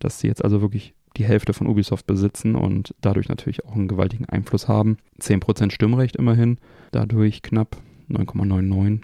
dass 0.00 0.20
sie 0.20 0.26
jetzt 0.26 0.44
also 0.44 0.60
wirklich 0.60 0.92
die 1.16 1.24
Hälfte 1.24 1.52
von 1.52 1.66
Ubisoft 1.66 2.06
besitzen 2.06 2.54
und 2.54 2.94
dadurch 3.00 3.28
natürlich 3.28 3.64
auch 3.64 3.74
einen 3.74 3.88
gewaltigen 3.88 4.26
Einfluss 4.26 4.68
haben. 4.68 4.98
10% 5.20 5.70
Stimmrecht 5.70 6.16
immerhin, 6.16 6.58
dadurch 6.92 7.42
knapp 7.42 7.76
9,99. 8.08 9.00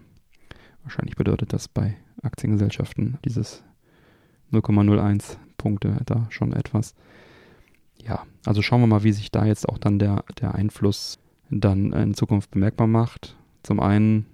Wahrscheinlich 0.83 1.17
bedeutet 1.17 1.53
das 1.53 1.69
bei 1.69 1.97
Aktiengesellschaften 2.23 3.19
dieses 3.25 3.65
0,01 4.53 5.37
Punkte 5.59 5.97
da 6.07 6.27
schon 6.31 6.53
etwas. 6.53 6.95
Ja, 8.07 8.25
also 8.45 8.63
schauen 8.63 8.81
wir 8.81 8.87
mal, 8.87 9.03
wie 9.03 9.13
sich 9.13 9.31
da 9.31 9.45
jetzt 9.45 9.69
auch 9.69 9.79
dann 9.79 9.99
der, 9.99 10.25
der 10.41 10.55
Einfluss 10.55 11.19
dann 11.51 11.93
in 11.93 12.15
Zukunft 12.15 12.51
bemerkbar 12.51 12.87
macht. 12.87 13.37
Zum 13.63 13.81
einen 13.81 14.27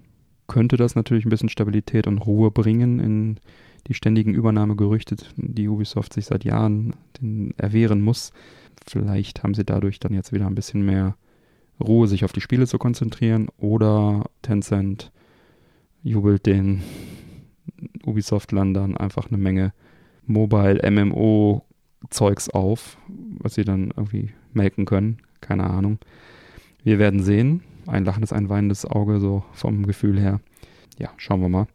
könnte 0.47 0.77
das 0.77 0.95
natürlich 0.95 1.25
ein 1.25 1.29
bisschen 1.29 1.49
Stabilität 1.49 2.05
und 2.05 2.19
Ruhe 2.19 2.51
bringen 2.51 2.99
in 2.99 3.39
die 3.87 3.93
ständigen 3.93 4.33
Übernahmegerüchte, 4.33 5.17
die 5.35 5.67
Ubisoft 5.67 6.13
sich 6.13 6.25
seit 6.25 6.45
Jahren 6.45 6.95
erwehren 7.57 8.01
muss. 8.01 8.31
Vielleicht 8.87 9.43
haben 9.43 9.53
sie 9.53 9.65
dadurch 9.65 9.99
dann 9.99 10.13
jetzt 10.13 10.33
wieder 10.33 10.47
ein 10.47 10.55
bisschen 10.55 10.83
mehr 10.85 11.15
Ruhe, 11.81 12.07
sich 12.07 12.25
auf 12.25 12.31
die 12.31 12.41
Spiele 12.41 12.67
zu 12.67 12.77
konzentrieren. 12.77 13.47
Oder 13.57 14.25
Tencent 14.41 15.11
jubelt 16.01 16.45
den 16.45 16.83
Ubisoft-Landern 18.05 18.95
einfach 18.97 19.27
eine 19.27 19.37
Menge 19.37 19.73
Mobile-MMO-Zeugs 20.25 22.49
auf, 22.49 22.97
was 23.39 23.55
sie 23.55 23.65
dann 23.65 23.93
irgendwie 23.95 24.29
melken 24.53 24.85
können. 24.85 25.17
Keine 25.41 25.69
Ahnung. 25.69 25.99
Wir 26.83 26.99
werden 26.99 27.21
sehen. 27.21 27.63
Ein 27.85 28.05
lachendes, 28.05 28.31
ein 28.31 28.47
weinendes 28.47 28.85
Auge, 28.85 29.19
so 29.19 29.43
vom 29.51 29.85
Gefühl 29.85 30.17
her. 30.17 30.39
Ja, 30.97 31.09
schauen 31.17 31.41
wir 31.41 31.49
mal 31.49 31.67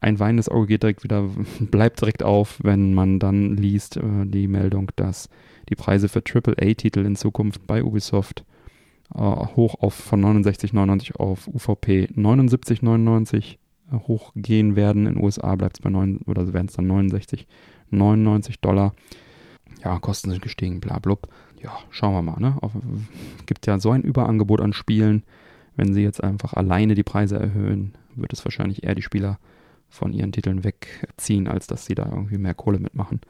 ein 0.00 0.18
weinendes 0.18 0.48
Auge 0.48 0.66
geht 0.66 0.82
direkt 0.82 1.04
wieder, 1.04 1.28
bleibt 1.60 2.00
direkt 2.00 2.22
auf, 2.22 2.58
wenn 2.62 2.94
man 2.94 3.18
dann 3.18 3.56
liest 3.56 3.96
äh, 3.96 4.02
die 4.24 4.48
Meldung, 4.48 4.90
dass 4.96 5.28
die 5.68 5.76
Preise 5.76 6.08
für 6.08 6.22
AAA-Titel 6.22 7.04
in 7.04 7.16
Zukunft 7.16 7.66
bei 7.66 7.82
Ubisoft 7.82 8.44
äh, 9.14 9.18
hoch 9.18 9.76
auf 9.80 9.94
von 9.94 10.24
69,99 10.24 11.16
auf 11.16 11.48
UVP 11.48 12.08
79,99 12.16 13.38
äh, 13.38 13.96
hochgehen 14.06 14.76
werden. 14.76 15.06
In 15.06 15.14
den 15.14 15.24
USA 15.24 15.54
bleibt 15.54 15.78
es 15.78 15.82
bei 15.82 15.90
9 15.90 16.20
oder 16.26 16.52
werden 16.52 16.68
es 16.68 16.74
dann 16.74 16.90
69,99 16.90 18.54
Dollar. 18.60 18.94
Ja, 19.84 19.98
Kosten 19.98 20.30
sind 20.30 20.42
gestiegen, 20.42 20.80
bla 20.80 20.98
blub. 20.98 21.28
Ja, 21.62 21.78
schauen 21.90 22.14
wir 22.14 22.22
mal. 22.22 22.40
Ne? 22.40 22.56
Auf, 22.60 22.72
gibt 23.46 23.66
ja 23.66 23.78
so 23.78 23.90
ein 23.90 24.02
Überangebot 24.02 24.60
an 24.60 24.72
Spielen. 24.72 25.22
Wenn 25.76 25.94
sie 25.94 26.02
jetzt 26.02 26.22
einfach 26.22 26.52
alleine 26.52 26.94
die 26.94 27.02
Preise 27.02 27.38
erhöhen, 27.38 27.94
wird 28.14 28.32
es 28.32 28.44
wahrscheinlich 28.44 28.84
eher 28.84 28.94
die 28.94 29.02
Spieler 29.02 29.38
von 29.92 30.14
ihren 30.14 30.32
Titeln 30.32 30.64
wegziehen, 30.64 31.46
als 31.46 31.66
dass 31.66 31.84
sie 31.84 31.94
da 31.94 32.06
irgendwie 32.06 32.38
mehr 32.38 32.54
Kohle 32.54 32.78
mitmachen. 32.78 33.20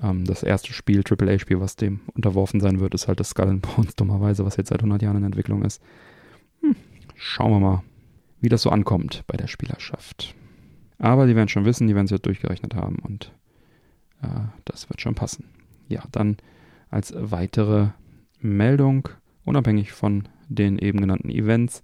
Ähm, 0.00 0.24
das 0.24 0.44
erste 0.44 0.72
Spiel, 0.72 1.02
AAA-Spiel, 1.02 1.60
was 1.60 1.74
dem 1.74 2.00
unterworfen 2.14 2.60
sein 2.60 2.78
wird, 2.78 2.94
ist 2.94 3.08
halt 3.08 3.18
das 3.20 3.30
Skull 3.30 3.56
Bones, 3.58 3.96
dummerweise, 3.96 4.44
was 4.44 4.56
jetzt 4.56 4.68
seit 4.68 4.78
100 4.78 5.02
Jahren 5.02 5.16
in 5.16 5.24
Entwicklung 5.24 5.64
ist. 5.64 5.82
Hm, 6.60 6.76
schauen 7.16 7.50
wir 7.50 7.58
mal, 7.60 7.82
wie 8.40 8.48
das 8.48 8.62
so 8.62 8.70
ankommt 8.70 9.24
bei 9.26 9.36
der 9.36 9.48
Spielerschaft. 9.48 10.36
Aber 10.98 11.26
die 11.26 11.34
werden 11.34 11.48
schon 11.48 11.64
wissen, 11.64 11.88
die 11.88 11.96
werden 11.96 12.04
es 12.04 12.12
jetzt 12.12 12.26
durchgerechnet 12.26 12.76
haben 12.76 13.00
und 13.00 13.32
äh, 14.22 14.28
das 14.64 14.88
wird 14.88 15.00
schon 15.00 15.16
passen. 15.16 15.46
Ja, 15.88 16.04
dann 16.12 16.36
als 16.90 17.12
weitere 17.16 17.88
Meldung, 18.40 19.08
unabhängig 19.44 19.90
von 19.90 20.28
den 20.48 20.78
eben 20.78 21.00
genannten 21.00 21.28
Events, 21.28 21.82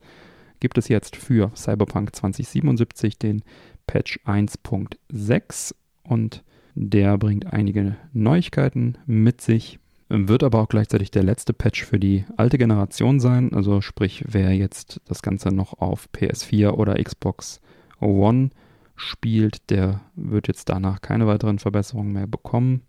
gibt 0.61 0.79
es 0.79 0.89
jetzt 0.89 1.17
für 1.17 1.51
Cyberpunk 1.57 2.15
2077 2.15 3.19
den 3.19 3.43
Patch 3.89 4.21
1.6 4.25 5.75
und 6.05 6.45
der 6.77 7.19
bringt 7.19 7.53
einige 7.53 7.97
Neuigkeiten 8.13 8.99
mit 9.07 9.41
sich, 9.41 9.81
wird 10.09 10.45
aber 10.45 10.61
auch 10.61 10.69
gleichzeitig 10.69 11.11
der 11.11 11.25
letzte 11.25 11.53
Patch 11.53 11.85
für 11.85 11.99
die 11.99 12.25
alte 12.37 12.57
Generation 12.59 13.19
sein. 13.19 13.53
Also 13.53 13.81
sprich, 13.81 14.25
wer 14.29 14.55
jetzt 14.55 15.01
das 15.07 15.23
Ganze 15.23 15.49
noch 15.49 15.81
auf 15.81 16.09
PS4 16.15 16.71
oder 16.71 17.03
Xbox 17.03 17.61
One 18.01 18.51
spielt, 18.95 19.71
der 19.71 20.03
wird 20.15 20.47
jetzt 20.47 20.69
danach 20.69 21.01
keine 21.01 21.27
weiteren 21.27 21.59
Verbesserungen 21.59 22.13
mehr 22.13 22.29
bekommen 22.29 22.83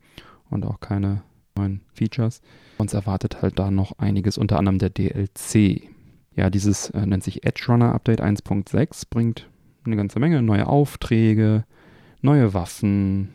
und 0.51 0.65
auch 0.65 0.79
keine 0.79 1.23
neuen 1.55 1.81
Features. 1.93 2.41
Uns 2.77 2.93
erwartet 2.93 3.41
halt 3.41 3.57
da 3.57 3.71
noch 3.71 3.97
einiges, 3.97 4.37
unter 4.37 4.57
anderem 4.57 4.77
der 4.79 4.89
DLC. 4.89 5.89
Ja, 6.35 6.49
dieses 6.49 6.89
äh, 6.91 7.05
nennt 7.05 7.23
sich 7.23 7.43
Edge 7.43 7.65
Runner 7.67 7.93
Update 7.93 8.21
1.6, 8.21 9.07
bringt 9.09 9.49
eine 9.89 9.97
ganze 9.97 10.19
Menge, 10.19 10.41
neue 10.41 10.67
Aufträge, 10.67 11.65
neue 12.21 12.53
Waffen. 12.53 13.29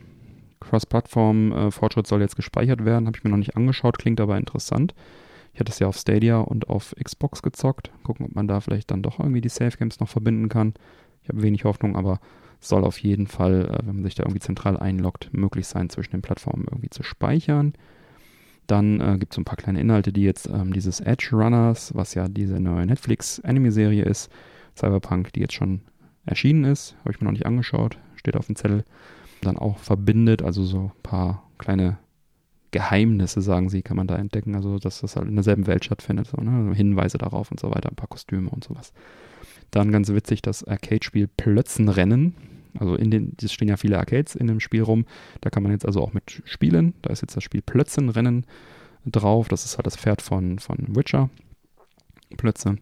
Cross-Plattform-Fortschritt 0.59 2.07
soll 2.07 2.21
jetzt 2.21 2.35
gespeichert 2.35 2.85
werden, 2.85 3.05
habe 3.05 3.17
ich 3.17 3.23
mir 3.23 3.29
noch 3.29 3.37
nicht 3.37 3.55
angeschaut, 3.55 3.99
klingt 3.99 4.19
aber 4.19 4.37
interessant. 4.37 4.95
Ich 5.53 5.59
hatte 5.59 5.71
es 5.71 5.79
ja 5.79 5.87
auf 5.87 5.97
Stadia 5.97 6.39
und 6.39 6.69
auf 6.69 6.93
Xbox 7.01 7.41
gezockt. 7.41 7.91
Gucken, 8.03 8.25
ob 8.25 8.35
man 8.35 8.47
da 8.47 8.59
vielleicht 8.59 8.91
dann 8.91 9.01
doch 9.01 9.19
irgendwie 9.19 9.41
die 9.41 9.49
Safe 9.49 9.77
Games 9.77 9.99
noch 9.99 10.09
verbinden 10.09 10.49
kann. 10.49 10.73
Ich 11.23 11.29
habe 11.29 11.43
wenig 11.43 11.63
Hoffnung, 11.63 11.95
aber 11.95 12.19
soll 12.59 12.83
auf 12.83 12.97
jeden 12.97 13.27
Fall, 13.27 13.69
äh, 13.69 13.87
wenn 13.87 13.95
man 13.95 14.03
sich 14.03 14.15
da 14.15 14.23
irgendwie 14.23 14.39
zentral 14.39 14.77
einloggt, 14.77 15.29
möglich 15.33 15.67
sein, 15.67 15.89
zwischen 15.89 16.11
den 16.11 16.21
Plattformen 16.21 16.65
irgendwie 16.69 16.89
zu 16.89 17.03
speichern. 17.03 17.73
Dann 18.67 18.99
äh, 18.99 19.17
gibt 19.17 19.33
es 19.33 19.37
ein 19.37 19.45
paar 19.45 19.57
kleine 19.57 19.79
Inhalte, 19.79 20.11
die 20.11 20.23
jetzt 20.23 20.47
ähm, 20.47 20.73
dieses 20.73 20.99
Edge 20.99 21.29
Runners, 21.31 21.93
was 21.95 22.15
ja 22.15 22.27
diese 22.27 22.59
neue 22.59 22.85
Netflix-Anime-Serie 22.85 24.03
ist, 24.03 24.31
Cyberpunk, 24.75 25.31
die 25.33 25.41
jetzt 25.41 25.53
schon 25.53 25.81
erschienen 26.25 26.63
ist. 26.63 26.95
Habe 26.99 27.11
ich 27.11 27.19
mir 27.19 27.25
noch 27.25 27.31
nicht 27.31 27.45
angeschaut. 27.45 27.97
Steht 28.15 28.35
auf 28.35 28.47
dem 28.47 28.55
Zettel. 28.55 28.83
Dann 29.41 29.57
auch 29.57 29.77
verbindet, 29.77 30.41
also 30.41 30.63
so 30.63 30.91
ein 30.95 31.03
paar 31.03 31.43
kleine 31.57 31.97
Geheimnisse, 32.71 33.41
sagen 33.41 33.69
sie, 33.69 33.83
kann 33.83 33.97
man 33.97 34.07
da 34.07 34.15
entdecken. 34.15 34.55
Also, 34.55 34.79
dass 34.79 35.01
das 35.01 35.15
halt 35.15 35.27
in 35.27 35.35
derselben 35.35 35.67
Welt 35.67 35.85
stattfindet. 35.85 36.27
So, 36.27 36.41
ne? 36.41 36.51
Also 36.51 36.73
Hinweise 36.73 37.17
darauf 37.17 37.51
und 37.51 37.59
so 37.59 37.69
weiter, 37.73 37.89
ein 37.89 37.95
paar 37.95 38.09
Kostüme 38.09 38.49
und 38.49 38.63
sowas. 38.63 38.91
Dann 39.71 39.91
ganz 39.91 40.09
witzig 40.09 40.41
das 40.41 40.63
Arcade-Spiel 40.63 41.27
Plötzenrennen. 41.27 42.35
Also 42.77 42.95
in 42.95 43.11
den, 43.11 43.35
es 43.41 43.53
stehen 43.53 43.69
ja 43.69 43.77
viele 43.77 43.97
Arcades 43.97 44.35
in 44.35 44.47
dem 44.47 44.59
Spiel 44.59 44.81
rum. 44.81 45.05
Da 45.41 45.49
kann 45.49 45.63
man 45.63 45.71
jetzt 45.71 45.85
also 45.85 46.01
auch 46.01 46.13
mit 46.13 46.41
spielen. 46.45 46.93
Da 47.01 47.11
ist 47.11 47.21
jetzt 47.21 47.37
das 47.37 47.43
Spiel 47.43 47.61
Plötzenrennen 47.61 48.45
drauf. 49.05 49.47
Das 49.47 49.63
ist 49.63 49.77
halt 49.77 49.85
das 49.85 49.95
Pferd 49.95 50.21
von, 50.21 50.59
von 50.59 50.77
Witcher. 50.95 51.29
Plötze 52.37 52.77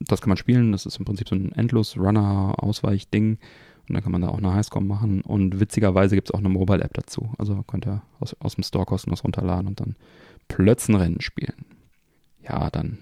das 0.00 0.20
kann 0.20 0.28
man 0.28 0.36
spielen. 0.36 0.72
Das 0.72 0.86
ist 0.86 0.98
im 0.98 1.04
Prinzip 1.04 1.28
so 1.28 1.34
ein 1.34 1.52
Endlos-Runner-Ausweich-Ding. 1.52 3.38
Und 3.88 3.94
dann 3.94 4.02
kann 4.02 4.12
man 4.12 4.22
da 4.22 4.28
auch 4.28 4.38
eine 4.38 4.52
Highscore 4.52 4.84
machen. 4.84 5.22
Und 5.22 5.60
witzigerweise 5.60 6.14
gibt 6.14 6.28
es 6.28 6.34
auch 6.34 6.40
eine 6.40 6.48
Mobile-App 6.48 6.94
dazu. 6.94 7.32
Also 7.38 7.62
könnt 7.62 7.86
ihr 7.86 8.02
aus, 8.20 8.36
aus 8.40 8.54
dem 8.54 8.64
Store 8.64 8.84
kostenlos 8.84 9.24
runterladen 9.24 9.66
und 9.66 9.80
dann 9.80 9.96
Plötzenrennen 10.48 11.20
spielen. 11.20 11.64
Ja, 12.42 12.70
dann 12.70 12.98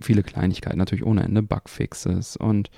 viele 0.00 0.22
Kleinigkeiten, 0.22 0.78
natürlich 0.78 1.04
ohne 1.04 1.24
Ende 1.24 1.42
Bugfixes 1.42 2.36
und 2.36 2.70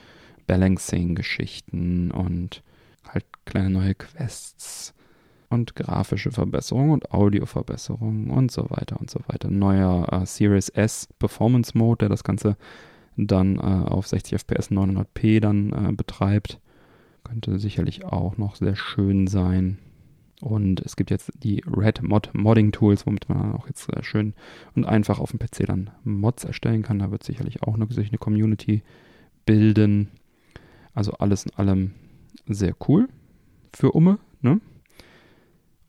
Balancing-Geschichten 0.46 2.10
und 2.10 2.62
halt 3.06 3.26
kleine 3.44 3.70
neue 3.70 3.94
Quests 3.94 4.94
und 5.50 5.74
grafische 5.74 6.30
Verbesserungen 6.30 6.92
und 6.92 7.10
Audioverbesserungen 7.12 8.30
und 8.30 8.50
so 8.50 8.70
weiter 8.70 9.00
und 9.00 9.10
so 9.10 9.20
weiter. 9.26 9.50
Neuer 9.50 10.06
äh, 10.12 10.26
Series 10.26 10.68
S 10.70 11.08
Performance 11.18 11.76
Mode, 11.76 11.98
der 11.98 12.08
das 12.08 12.24
Ganze 12.24 12.56
dann 13.26 13.56
äh, 13.56 13.60
auf 13.60 14.06
60 14.06 14.40
FPS 14.40 14.70
900p 14.70 15.40
dann 15.40 15.72
äh, 15.72 15.92
betreibt. 15.92 16.60
Könnte 17.24 17.58
sicherlich 17.58 18.04
auch 18.04 18.38
noch 18.38 18.54
sehr 18.54 18.76
schön 18.76 19.26
sein. 19.26 19.78
Und 20.40 20.80
es 20.80 20.94
gibt 20.94 21.10
jetzt 21.10 21.32
die 21.42 21.64
Red 21.66 22.02
Mod 22.02 22.30
Modding 22.32 22.70
Tools, 22.70 23.06
womit 23.06 23.28
man 23.28 23.54
auch 23.54 23.66
jetzt 23.66 23.92
äh, 23.92 24.02
schön 24.02 24.34
und 24.76 24.84
einfach 24.84 25.18
auf 25.18 25.32
dem 25.32 25.40
PC 25.40 25.66
dann 25.66 25.90
Mods 26.04 26.44
erstellen 26.44 26.82
kann. 26.82 27.00
Da 27.00 27.10
wird 27.10 27.24
sicherlich 27.24 27.62
auch 27.62 27.76
noch 27.76 27.90
sich 27.90 28.08
eine 28.08 28.18
Community 28.18 28.82
bilden. 29.44 30.08
Also 30.94 31.12
alles 31.12 31.44
in 31.44 31.54
allem 31.56 31.94
sehr 32.46 32.74
cool 32.88 33.08
für 33.74 33.92
Umme. 33.92 34.18
Ne? 34.40 34.60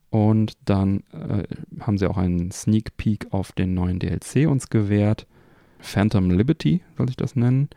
Und 0.09 0.53
dann 0.65 1.03
äh, 1.11 1.43
haben 1.79 1.99
sie 1.99 2.09
auch 2.09 2.17
einen 2.17 2.49
Sneak 2.51 2.97
Peek 2.97 3.27
auf 3.31 3.51
den 3.51 3.75
neuen 3.75 3.99
DLC 3.99 4.47
uns 4.47 4.69
gewährt. 4.69 5.27
Phantom 5.79 6.29
Liberty, 6.29 6.81
soll 6.97 7.09
ich 7.09 7.17
das 7.17 7.35
nennen. 7.35 7.69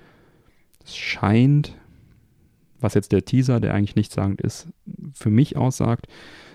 Es 0.85 0.97
scheint, 0.97 1.77
was 2.81 2.95
jetzt 2.95 3.12
der 3.12 3.25
Teaser, 3.25 3.61
der 3.61 3.75
eigentlich 3.75 3.97
nichtssagend 3.97 4.41
ist, 4.41 4.69
für 5.15 5.31
mich 5.31 5.57
aussagt, 5.57 6.07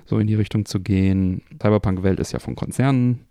so 0.05 0.19
in 0.19 0.27
die 0.27 0.35
Richtung 0.35 0.65
zu 0.65 0.79
gehen. 0.79 1.41
Cyberpunk-Welt 1.61 2.19
ist 2.19 2.33
ja 2.33 2.39
von 2.39 2.55
Konzernen 2.55 3.21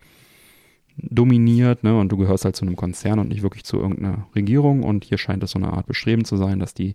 dominiert, 0.97 1.83
ne? 1.85 1.99
Und 1.99 2.11
du 2.11 2.17
gehörst 2.17 2.45
halt 2.45 2.57
zu 2.57 2.65
einem 2.65 2.77
Konzern 2.77 3.19
und 3.19 3.29
nicht 3.29 3.43
wirklich 3.43 3.65
zu 3.65 3.77
irgendeiner 3.77 4.27
Regierung. 4.35 4.83
Und 4.83 5.05
hier 5.05 5.19
scheint 5.19 5.43
es 5.43 5.51
so 5.51 5.59
eine 5.59 5.73
Art 5.73 5.87
Bestreben 5.87 6.25
zu 6.25 6.37
sein, 6.37 6.59
dass 6.59 6.73
die 6.73 6.95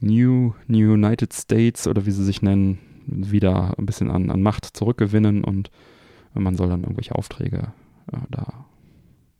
New, 0.00 0.54
New 0.66 0.94
United 0.94 1.32
States 1.32 1.86
oder 1.86 2.06
wie 2.06 2.10
sie 2.10 2.24
sich 2.24 2.42
nennen, 2.42 2.78
wieder 3.06 3.74
ein 3.78 3.86
bisschen 3.86 4.10
an, 4.10 4.30
an 4.30 4.42
Macht 4.42 4.64
zurückgewinnen 4.76 5.44
und 5.44 5.70
man 6.34 6.56
soll 6.56 6.68
dann 6.68 6.82
irgendwelche 6.82 7.14
Aufträge 7.14 7.72
äh, 8.12 8.16
da 8.30 8.64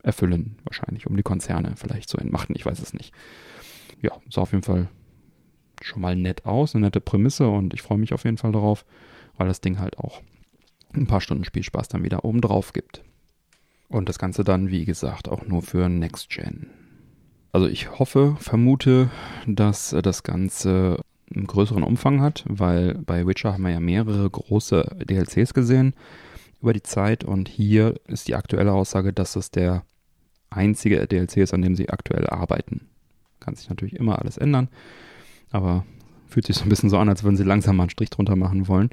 erfüllen, 0.03 0.57
wahrscheinlich, 0.65 1.07
um 1.07 1.17
die 1.17 1.23
Konzerne 1.23 1.75
vielleicht 1.77 2.09
zu 2.09 2.19
entmachten. 2.19 2.55
Ich 2.57 2.67
weiß 2.67 2.81
es 2.81 2.93
nicht. 2.93 3.13
Ja, 4.01 4.13
sah 4.29 4.43
auf 4.43 4.53
jeden 4.53 4.65
Fall 4.65 4.89
schon 5.81 6.03
mal 6.03 6.17
nett 6.17 6.45
aus, 6.45 6.75
eine 6.75 6.87
nette 6.87 7.01
Prämisse 7.01 7.49
und 7.49 7.75
ich 7.75 7.83
freue 7.83 7.99
mich 7.99 8.13
auf 8.13 8.25
jeden 8.25 8.37
Fall 8.37 8.53
darauf, 8.53 8.85
weil 9.37 9.49
das 9.49 9.61
Ding 9.61 9.79
halt 9.79 9.99
auch 9.99 10.23
ein 10.95 11.07
paar 11.07 11.21
Stunden 11.21 11.45
Spielspaß 11.45 11.89
dann 11.89 12.05
wieder 12.05 12.25
oben 12.25 12.41
drauf 12.41 12.73
gibt. 12.73 13.03
Und 13.89 14.09
das 14.09 14.19
Ganze 14.19 14.45
dann, 14.45 14.71
wie 14.71 14.85
gesagt, 14.85 15.29
auch 15.29 15.47
nur 15.47 15.63
für 15.63 15.89
Next 15.89 16.31
Gen. 16.31 16.71
Also 17.53 17.67
ich 17.67 17.99
hoffe, 17.99 18.37
vermute, 18.41 19.11
dass 19.47 19.95
das 20.03 20.23
Ganze 20.23 20.99
einen 21.35 21.47
größeren 21.47 21.83
Umfang 21.83 22.21
hat, 22.21 22.45
weil 22.49 22.95
bei 22.95 23.27
Witcher 23.27 23.53
haben 23.53 23.65
wir 23.65 23.71
ja 23.71 23.81
mehrere 23.81 24.29
große 24.29 24.97
DLCs 25.05 25.53
gesehen 25.53 25.95
über 26.61 26.73
die 26.73 26.83
Zeit 26.83 27.25
und 27.25 27.49
hier 27.49 27.95
ist 28.07 28.29
die 28.29 28.35
aktuelle 28.35 28.73
Aussage, 28.73 29.13
dass 29.13 29.37
es 29.37 29.51
der 29.51 29.85
einzige 30.57 31.07
DLC 31.07 31.39
ist, 31.39 31.55
an 31.55 31.63
dem 31.63 31.75
sie 31.75 31.89
aktuell 31.89 32.27
arbeiten. 32.27 32.89
Kann 33.41 33.55
sich 33.55 33.69
natürlich 33.69 33.97
immer 33.97 34.19
alles 34.19 34.39
ändern, 34.39 34.69
aber 35.51 35.85
fühlt 36.29 36.47
sich 36.47 36.57
so 36.57 36.65
ein 36.65 36.69
bisschen 36.69 36.91
so 36.91 36.99
an, 36.99 37.09
als 37.09 37.25
würden 37.25 37.37
sie 37.37 37.45
langsam 37.45 37.77
mal 37.77 37.85
einen 37.85 37.91
Strich 37.91 38.11
drunter 38.11 38.37
machen 38.37 38.69
wollen. 38.69 38.91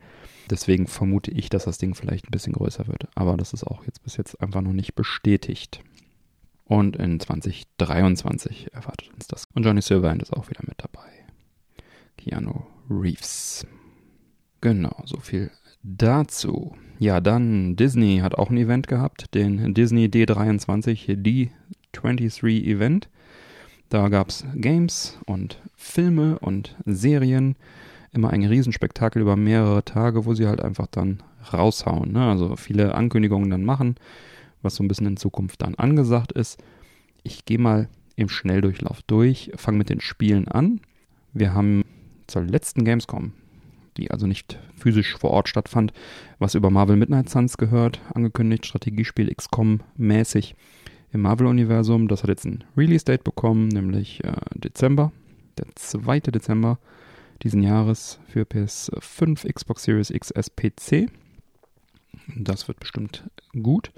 Deswegen 0.50 0.88
vermute 0.88 1.32
ich, 1.32 1.50
dass 1.50 1.66
das 1.66 1.78
Ding 1.78 1.94
vielleicht 1.94 2.28
ein 2.28 2.32
bisschen 2.32 2.54
größer 2.54 2.88
wird. 2.88 3.08
Aber 3.16 3.38
das 3.38 3.54
ist 3.54 3.66
auch 3.66 3.86
jetzt 3.86 4.04
bis 4.04 4.18
jetzt 4.18 4.42
einfach 4.42 4.62
noch 4.62 4.74
nicht 4.74 4.96
bestätigt. 4.96 5.82
Und 6.66 6.96
in 6.96 7.20
2023 7.20 8.74
erwartet 8.74 9.12
uns 9.14 9.28
das. 9.28 9.48
Und 9.54 9.66
Johnny 9.66 9.82
Silverhand 9.82 10.22
ist 10.22 10.34
auch 10.34 10.50
wieder 10.50 10.62
mit 10.68 10.76
dabei. 10.78 11.10
Keanu 12.18 12.64
Reeves. 12.90 13.66
Genau, 14.62 15.02
so 15.06 15.18
viel 15.18 15.52
dazu. 15.84 16.76
Ja, 17.00 17.22
dann 17.22 17.76
Disney 17.76 18.20
hat 18.20 18.36
auch 18.36 18.50
ein 18.50 18.58
Event 18.58 18.88
gehabt, 18.88 19.34
den 19.34 19.74
Disney 19.74 20.06
D23 20.06 21.16
D23 21.94 22.64
Event. 22.66 23.10
Da 23.90 24.10
gab 24.10 24.30
es 24.30 24.46
Games 24.56 25.18
und 25.26 25.60
Filme 25.76 26.38
und 26.40 26.76
Serien. 26.86 27.56
Immer 28.12 28.32
ein 28.32 28.44
Riesenspektakel 28.44 29.22
über 29.22 29.36
mehrere 29.36 29.84
Tage, 29.86 30.26
wo 30.26 30.34
sie 30.34 30.48
halt 30.48 30.62
einfach 30.62 30.88
dann 30.88 31.24
raushauen. 31.54 32.12
Ne? 32.12 32.30
Also 32.30 32.56
viele 32.56 32.96
Ankündigungen 32.96 33.50
dann 33.50 33.64
machen, 33.64 33.96
was 34.62 34.76
so 34.76 34.84
ein 34.84 34.88
bisschen 34.88 35.08
in 35.08 35.18
Zukunft 35.18 35.62
dann 35.62 35.76
angesagt 35.76 36.32
ist. 36.34 36.62
Ich 37.24 37.46
gehe 37.46 37.60
mal 37.60 37.88
im 38.16 38.30
Schnelldurchlauf 38.30 39.02
durch, 39.04 39.52
fange 39.56 39.78
mit 39.78 39.90
den 39.90 40.02
Spielen 40.02 40.48
an. 40.48 40.82
Wir 41.34 41.54
haben 41.54 41.84
zur 42.28 42.44
letzten 42.44 42.84
Gamescom 42.84 43.34
die 44.00 44.12
also 44.12 44.26
nicht 44.26 44.58
physisch 44.76 45.18
vor 45.18 45.32
Ort 45.32 45.50
stattfand, 45.50 45.94
was 46.40 46.56
über 46.56 46.70
Marvel 46.70 46.96
Midnight 46.96 47.30
Suns 47.30 47.58
gehört, 47.58 48.02
angekündigt, 48.14 48.66
Strategiespiel 48.66 49.34
XCOM 49.34 49.82
mäßig 49.98 50.56
im 51.12 51.22
Marvel-Universum. 51.22 52.08
Das 52.08 52.24
hat 52.24 52.30
jetzt 52.30 52.46
ein 52.46 52.64
Release-Date 52.78 53.24
bekommen, 53.24 53.68
nämlich 53.68 54.24
äh, 54.24 54.34
Dezember, 54.56 55.12
der 55.58 55.66
2. 55.76 56.22
Dezember 56.22 56.80
diesen 57.44 57.64
Jahres 57.64 58.20
für 58.28 58.44
PS5, 58.44 59.52
Xbox 59.52 59.84
Series 59.84 60.12
XS, 60.12 60.50
PC. 60.56 61.10
Das 62.36 62.68
wird 62.68 62.80
bestimmt 62.80 63.30
gut. 63.62 63.92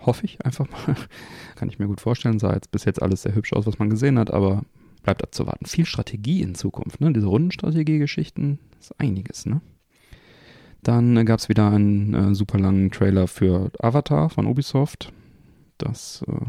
Hoffe 0.00 0.24
ich 0.24 0.44
einfach 0.44 0.68
mal. 0.70 0.96
Kann 1.56 1.68
ich 1.68 1.78
mir 1.78 1.86
gut 1.86 2.00
vorstellen. 2.00 2.38
Sah 2.38 2.54
jetzt 2.54 2.70
bis 2.70 2.84
jetzt 2.84 3.02
alles 3.02 3.22
sehr 3.22 3.34
hübsch 3.34 3.52
aus, 3.52 3.66
was 3.66 3.78
man 3.78 3.90
gesehen 3.90 4.18
hat, 4.18 4.30
aber 4.30 4.62
bleibt 5.02 5.22
abzuwarten. 5.22 5.66
Viel 5.66 5.86
Strategie 5.86 6.42
in 6.42 6.54
Zukunft, 6.54 7.00
ne? 7.00 7.12
Diese 7.12 7.26
Rundenstrategie-Geschichten 7.26 8.58
ist 8.78 8.98
einiges, 8.98 9.46
ne? 9.46 9.60
Dann 10.82 11.16
äh, 11.16 11.24
gab 11.24 11.38
es 11.38 11.48
wieder 11.48 11.70
einen 11.70 12.14
äh, 12.14 12.34
super 12.34 12.58
langen 12.58 12.90
Trailer 12.90 13.26
für 13.26 13.70
Avatar 13.78 14.30
von 14.30 14.46
Ubisoft. 14.46 15.12
Das 15.78 16.24
äh, 16.26 16.46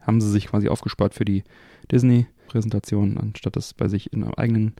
haben 0.00 0.20
sie 0.20 0.30
sich 0.30 0.46
quasi 0.46 0.68
aufgespart 0.68 1.14
für 1.14 1.24
die 1.24 1.44
Disney-Präsentation, 1.90 3.18
anstatt 3.18 3.56
das 3.56 3.74
bei 3.74 3.88
sich 3.88 4.12
in 4.12 4.22
einem 4.22 4.34
eigenen 4.34 4.74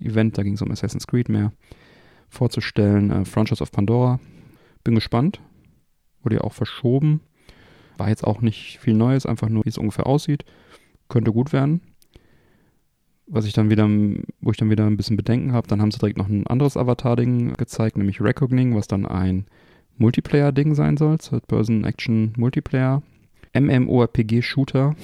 Event, 0.00 0.38
da 0.38 0.42
ging 0.42 0.54
es 0.54 0.62
um 0.62 0.70
Assassin's 0.70 1.06
Creed 1.06 1.28
mehr, 1.28 1.52
vorzustellen. 2.28 3.10
Äh, 3.10 3.24
Frontiers 3.24 3.62
of 3.62 3.72
Pandora. 3.72 4.20
Bin 4.82 4.94
gespannt. 4.94 5.40
Wurde 6.22 6.36
ja 6.36 6.40
auch 6.42 6.54
verschoben. 6.54 7.20
War 7.98 8.08
jetzt 8.08 8.24
auch 8.24 8.40
nicht 8.40 8.78
viel 8.80 8.94
Neues, 8.94 9.26
einfach 9.26 9.48
nur, 9.48 9.64
wie 9.64 9.68
es 9.68 9.78
ungefähr 9.78 10.06
aussieht. 10.06 10.44
Könnte 11.08 11.32
gut 11.32 11.52
werden 11.52 11.82
was 13.30 13.46
ich 13.46 13.52
dann 13.52 13.70
wieder, 13.70 13.88
wo 14.40 14.50
ich 14.50 14.56
dann 14.56 14.70
wieder 14.70 14.86
ein 14.86 14.96
bisschen 14.96 15.16
Bedenken 15.16 15.52
habe, 15.52 15.68
dann 15.68 15.80
haben 15.80 15.92
sie 15.92 15.98
direkt 15.98 16.18
noch 16.18 16.28
ein 16.28 16.46
anderes 16.48 16.76
Avatar-Ding 16.76 17.54
gezeigt, 17.54 17.96
nämlich 17.96 18.20
Recogning, 18.20 18.74
was 18.74 18.88
dann 18.88 19.06
ein 19.06 19.46
Multiplayer-Ding 19.98 20.74
sein 20.74 20.96
soll, 20.96 21.18
Third-Person-Action-Multiplayer, 21.18 23.02
MMORPG-Shooter. 23.54 24.96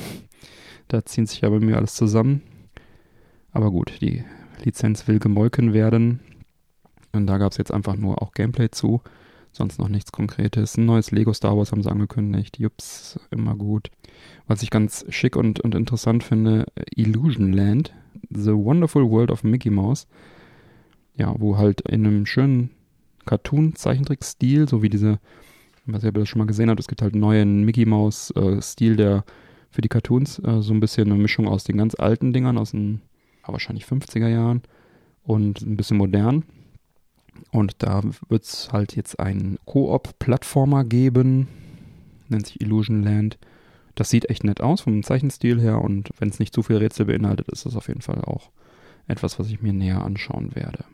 Da 0.88 1.04
ziehen 1.04 1.26
sich 1.26 1.40
ja 1.42 1.50
bei 1.50 1.60
mir 1.60 1.76
alles 1.76 1.94
zusammen. 1.94 2.42
Aber 3.52 3.70
gut, 3.70 3.92
die 4.00 4.24
Lizenz 4.64 5.06
will 5.06 5.20
gemolken 5.20 5.72
werden. 5.72 6.20
Und 7.12 7.26
da 7.26 7.38
gab 7.38 7.52
es 7.52 7.58
jetzt 7.58 7.72
einfach 7.72 7.94
nur 7.96 8.22
auch 8.22 8.32
Gameplay 8.32 8.70
zu. 8.70 9.02
Sonst 9.52 9.78
noch 9.78 9.88
nichts 9.88 10.12
Konkretes. 10.12 10.76
Ein 10.76 10.86
neues 10.86 11.12
Lego 11.12 11.32
Star 11.32 11.56
Wars 11.56 11.72
haben 11.72 11.82
sie 11.82 11.90
angekündigt. 11.90 12.58
Jups, 12.58 13.18
immer 13.30 13.54
gut. 13.54 13.90
Was 14.46 14.62
ich 14.62 14.70
ganz 14.70 15.06
schick 15.08 15.36
und, 15.36 15.60
und 15.60 15.74
interessant 15.74 16.24
finde, 16.24 16.66
Illusion 16.94 17.52
Land 17.52 17.94
The 18.30 18.52
Wonderful 18.52 19.10
World 19.10 19.30
of 19.30 19.44
Mickey 19.44 19.70
Mouse. 19.70 20.06
Ja, 21.16 21.34
wo 21.38 21.56
halt 21.56 21.80
in 21.82 22.06
einem 22.06 22.26
schönen 22.26 22.70
Cartoon-Zeichentrick-Stil, 23.24 24.68
so 24.68 24.82
wie 24.82 24.88
diese, 24.88 25.18
was 25.86 26.04
ihr 26.04 26.12
das 26.12 26.28
schon 26.28 26.38
mal 26.38 26.46
gesehen 26.46 26.70
habt, 26.70 26.80
es 26.80 26.88
gibt 26.88 27.02
halt 27.02 27.14
einen 27.14 27.20
neuen 27.20 27.64
Mickey 27.64 27.86
Mouse-Stil, 27.86 28.96
der 28.96 29.24
für 29.70 29.82
die 29.82 29.88
Cartoons 29.88 30.38
äh, 30.40 30.62
so 30.62 30.72
ein 30.72 30.80
bisschen 30.80 31.10
eine 31.10 31.20
Mischung 31.20 31.48
aus 31.48 31.64
den 31.64 31.76
ganz 31.76 31.94
alten 31.94 32.32
Dingern, 32.32 32.58
aus 32.58 32.70
den 32.70 33.02
ja, 33.46 33.52
wahrscheinlich 33.52 33.84
50er 33.84 34.28
Jahren 34.28 34.62
und 35.22 35.60
ein 35.60 35.76
bisschen 35.76 35.96
modern. 35.96 36.44
Und 37.50 37.74
da 37.78 38.02
wird 38.28 38.44
es 38.44 38.72
halt 38.72 38.96
jetzt 38.96 39.20
einen 39.20 39.58
Koop-Plattformer 39.66 40.84
geben, 40.84 41.48
nennt 42.28 42.46
sich 42.46 42.60
Illusion 42.60 43.02
Land. 43.02 43.38
Das 43.96 44.10
sieht 44.10 44.30
echt 44.30 44.44
nett 44.44 44.60
aus 44.60 44.82
vom 44.82 45.02
Zeichenstil 45.02 45.60
her 45.60 45.80
und 45.80 46.10
wenn 46.18 46.28
es 46.28 46.38
nicht 46.38 46.54
zu 46.54 46.62
viel 46.62 46.76
Rätsel 46.76 47.06
beinhaltet, 47.06 47.48
ist 47.48 47.66
das 47.66 47.74
auf 47.74 47.88
jeden 47.88 48.02
Fall 48.02 48.22
auch 48.22 48.50
etwas, 49.08 49.38
was 49.38 49.50
ich 49.50 49.62
mir 49.62 49.72
näher 49.72 50.04
anschauen 50.04 50.54
werde. 50.54 50.84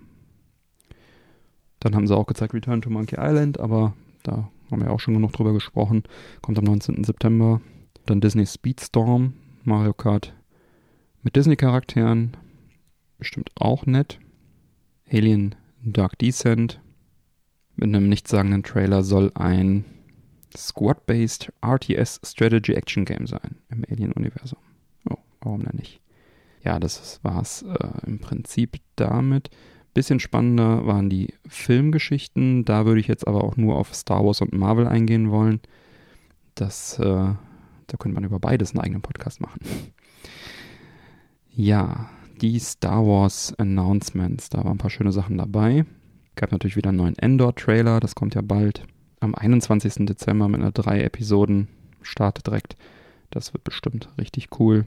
Dann 1.81 1.97
haben 1.97 2.07
sie 2.07 2.17
auch 2.17 2.27
gezeigt 2.27 2.55
Return 2.55 2.81
to 2.81 2.91
Monkey 2.91 3.17
Island, 3.19 3.59
aber 3.59 3.95
da 4.23 4.51
haben 4.71 4.83
wir 4.83 4.93
auch 4.93 5.01
schon 5.01 5.15
genug 5.15 5.33
drüber 5.33 5.53
gesprochen. 5.53 6.05
Kommt 6.41 6.59
am 6.59 6.65
19. 6.65 7.03
September. 7.03 7.61
Dann 8.07 8.21
Disney 8.21 8.47
Speedstorm, 8.47 9.35
Mario 9.65 9.93
Kart 9.93 10.33
mit 11.23 11.35
Disney-Charakteren. 11.35 12.37
Bestimmt 13.19 13.51
auch 13.57 13.85
nett. 13.85 14.19
Alien 15.11 15.57
Dark 15.83 16.19
Descent. 16.19 16.81
Mit 17.75 17.89
einem 17.89 18.09
nichtssagenden 18.09 18.63
Trailer 18.63 19.03
soll 19.03 19.33
ein 19.35 19.85
Squad-based 20.57 21.53
RTS 21.65 22.21
Strategy 22.25 22.73
Action 22.75 23.05
Game 23.05 23.27
sein 23.27 23.57
im 23.71 23.85
Alien-Universum. 23.91 24.59
Oh, 25.11 25.17
warum 25.41 25.65
denn 25.65 25.77
nicht? 25.77 26.01
Ja, 26.65 26.79
das 26.79 27.21
war's 27.23 27.63
äh, 27.63 28.07
im 28.07 28.19
Prinzip 28.19 28.77
damit. 28.97 29.51
Bisschen 29.95 30.21
spannender 30.21 30.87
waren 30.87 31.11
die 31.11 31.35
Filmgeschichten. 31.47 32.65
Da 32.65 32.87
würde 32.87 33.01
ich 33.01 33.09
jetzt 33.09 33.27
aber 33.27 33.45
auch 33.45 33.57
nur 33.57 33.77
auf 33.77 33.95
Star 33.95 34.25
Wars 34.25 34.41
und 34.41 34.53
Marvel 34.53 34.87
eingehen 34.87 35.31
wollen. 35.31 35.61
Das, 36.55 36.99
äh, 36.99 37.05
da 37.05 37.97
könnte 37.99 38.15
man 38.15 38.25
über 38.25 38.39
beides 38.39 38.73
einen 38.73 38.81
eigenen 38.81 39.03
Podcast 39.03 39.41
machen. 39.41 39.61
ja, 41.51 42.09
die 42.41 42.59
Star 42.59 43.05
Wars 43.07 43.55
Announcements. 43.59 44.49
Da 44.49 44.59
waren 44.59 44.73
ein 44.73 44.79
paar 44.79 44.91
schöne 44.91 45.13
Sachen 45.13 45.39
dabei. 45.39 45.85
Gab 46.37 46.53
natürlich 46.53 46.77
wieder 46.77 46.89
einen 46.89 46.99
neuen 46.99 47.19
Endor-Trailer, 47.19 48.01
das 48.01 48.15
kommt 48.15 48.35
ja 48.35 48.41
bald 48.41 48.85
am 49.23 49.35
21. 49.35 50.07
Dezember 50.07 50.49
mit 50.49 50.61
einer 50.61 50.73
drei 50.73 51.03
Episoden 51.03 51.69
Start 52.03 52.47
direkt. 52.47 52.77
Das 53.31 53.53
wird 53.55 53.65
bestimmt 53.65 54.09
richtig 54.19 54.49
cool. 54.59 54.85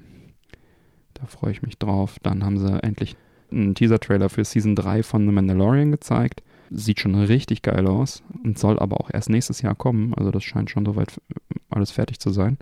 Da 1.13 1.25
freue 1.25 1.51
ich 1.51 1.61
mich 1.61 1.77
drauf. 1.77 2.17
Dann 2.21 2.43
haben 2.43 2.57
sie 2.57 2.83
endlich 2.83 3.15
einen 3.51 3.73
Teaser-Trailer 3.75 4.29
für 4.29 4.43
Season 4.43 4.75
3 4.75 5.03
von 5.03 5.25
The 5.25 5.31
Mandalorian 5.31 5.91
gezeigt. 5.91 6.43
Sieht 6.71 6.99
schon 6.99 7.15
richtig 7.15 7.61
geil 7.61 7.87
aus 7.87 8.23
und 8.43 8.57
soll 8.59 8.79
aber 8.79 8.99
auch 8.99 9.09
erst 9.11 9.29
nächstes 9.29 9.61
Jahr 9.61 9.75
kommen. 9.75 10.13
Also 10.15 10.31
das 10.31 10.43
scheint 10.43 10.69
schon 10.69 10.85
soweit 10.85 11.21
alles 11.69 11.91
fertig 11.91 12.19
zu 12.19 12.31
sein. 12.31 12.57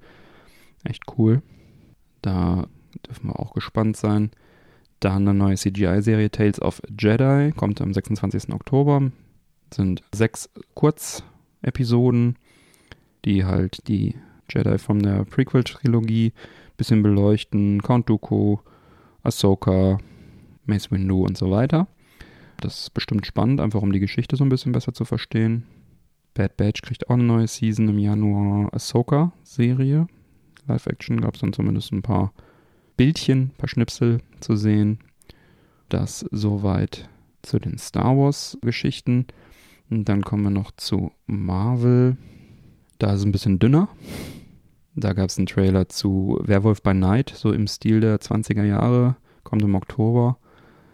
Echt 0.83 1.03
cool. 1.17 1.41
Da 2.21 2.67
dürfen 3.07 3.29
wir 3.29 3.39
auch 3.39 3.53
gespannt 3.53 3.97
sein. 3.97 4.31
Dann 4.99 5.27
eine 5.27 5.33
neue 5.33 5.55
CGI-Serie 5.55 6.29
Tales 6.31 6.61
of 6.61 6.81
Jedi 6.89 7.51
kommt 7.55 7.81
am 7.81 7.93
26. 7.93 8.53
Oktober. 8.53 9.11
Sind 9.73 10.03
sechs 10.13 10.49
Kurz- 10.75 11.23
Episoden, 11.63 12.37
die 13.25 13.45
halt 13.45 13.87
die 13.87 14.15
Jedi 14.49 14.77
von 14.77 14.99
der 14.99 15.25
Prequel-Trilogie 15.25 16.27
ein 16.27 16.77
bisschen 16.77 17.03
beleuchten. 17.03 17.81
Count 17.81 18.09
Dooku, 18.09 18.57
Ahsoka, 19.23 19.97
Mace 20.65 20.91
Windu 20.91 21.25
und 21.25 21.37
so 21.37 21.49
weiter. 21.49 21.87
Das 22.57 22.81
ist 22.81 22.93
bestimmt 22.93 23.25
spannend, 23.25 23.59
einfach 23.59 23.81
um 23.81 23.91
die 23.91 23.99
Geschichte 23.99 24.35
so 24.35 24.43
ein 24.43 24.49
bisschen 24.49 24.71
besser 24.71 24.93
zu 24.93 25.05
verstehen. 25.05 25.63
Bad 26.33 26.57
Batch 26.57 26.81
kriegt 26.81 27.09
auch 27.09 27.13
eine 27.13 27.23
neue 27.23 27.47
Season 27.47 27.87
im 27.89 27.99
Januar. 27.99 28.73
Ahsoka-Serie. 28.73 30.07
Live-Action 30.67 31.21
gab 31.21 31.35
es 31.35 31.41
dann 31.41 31.53
zumindest 31.53 31.91
ein 31.91 32.01
paar 32.01 32.33
Bildchen, 32.97 33.41
ein 33.41 33.57
paar 33.57 33.69
Schnipsel 33.69 34.21
zu 34.39 34.55
sehen. 34.55 34.99
Das 35.89 36.25
soweit 36.31 37.09
zu 37.41 37.59
den 37.59 37.77
Star 37.77 38.17
Wars-Geschichten. 38.17 39.27
Und 39.89 40.09
dann 40.09 40.23
kommen 40.23 40.43
wir 40.43 40.49
noch 40.49 40.71
zu 40.71 41.11
Marvel. 41.25 42.17
Da 42.99 43.11
ist 43.13 43.19
es 43.19 43.25
ein 43.25 43.31
bisschen 43.31 43.59
dünner. 43.59 43.89
Da 44.95 45.13
gab 45.13 45.29
es 45.29 45.37
einen 45.37 45.47
Trailer 45.47 45.89
zu 45.89 46.39
Werwolf 46.43 46.83
by 46.83 46.93
Night, 46.93 47.33
so 47.35 47.51
im 47.51 47.67
Stil 47.67 47.99
der 47.99 48.19
20er 48.19 48.63
Jahre. 48.63 49.15
Kommt 49.43 49.63
im 49.63 49.75
Oktober. 49.75 50.37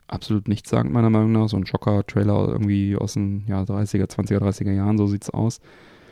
Absolut 0.08 0.47
nichts 0.47 0.69
sagt 0.69 0.89
meiner 0.89 1.10
Meinung 1.10 1.34
nach. 1.34 1.49
So 1.49 1.58
ein 1.58 1.65
Schocker-Trailer 1.65 2.47
irgendwie 2.47 2.95
aus 2.95 3.13
den 3.13 3.43
ja, 3.47 3.62
30er, 3.62 4.10
20er, 4.10 4.39
30er 4.39 4.71
Jahren, 4.71 4.97
so 4.97 5.06
sieht's 5.06 5.30
aus. 5.30 5.60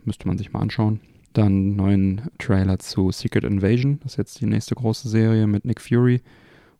Müsste 0.05 0.27
man 0.27 0.37
sich 0.37 0.51
mal 0.51 0.59
anschauen. 0.59 0.99
Dann 1.33 1.75
neuen 1.75 2.21
Trailer 2.39 2.79
zu 2.79 3.11
Secret 3.11 3.43
Invasion. 3.43 3.99
Das 4.03 4.13
ist 4.13 4.17
jetzt 4.17 4.41
die 4.41 4.45
nächste 4.45 4.75
große 4.75 5.07
Serie 5.07 5.47
mit 5.47 5.65
Nick 5.65 5.81
Fury, 5.81 6.21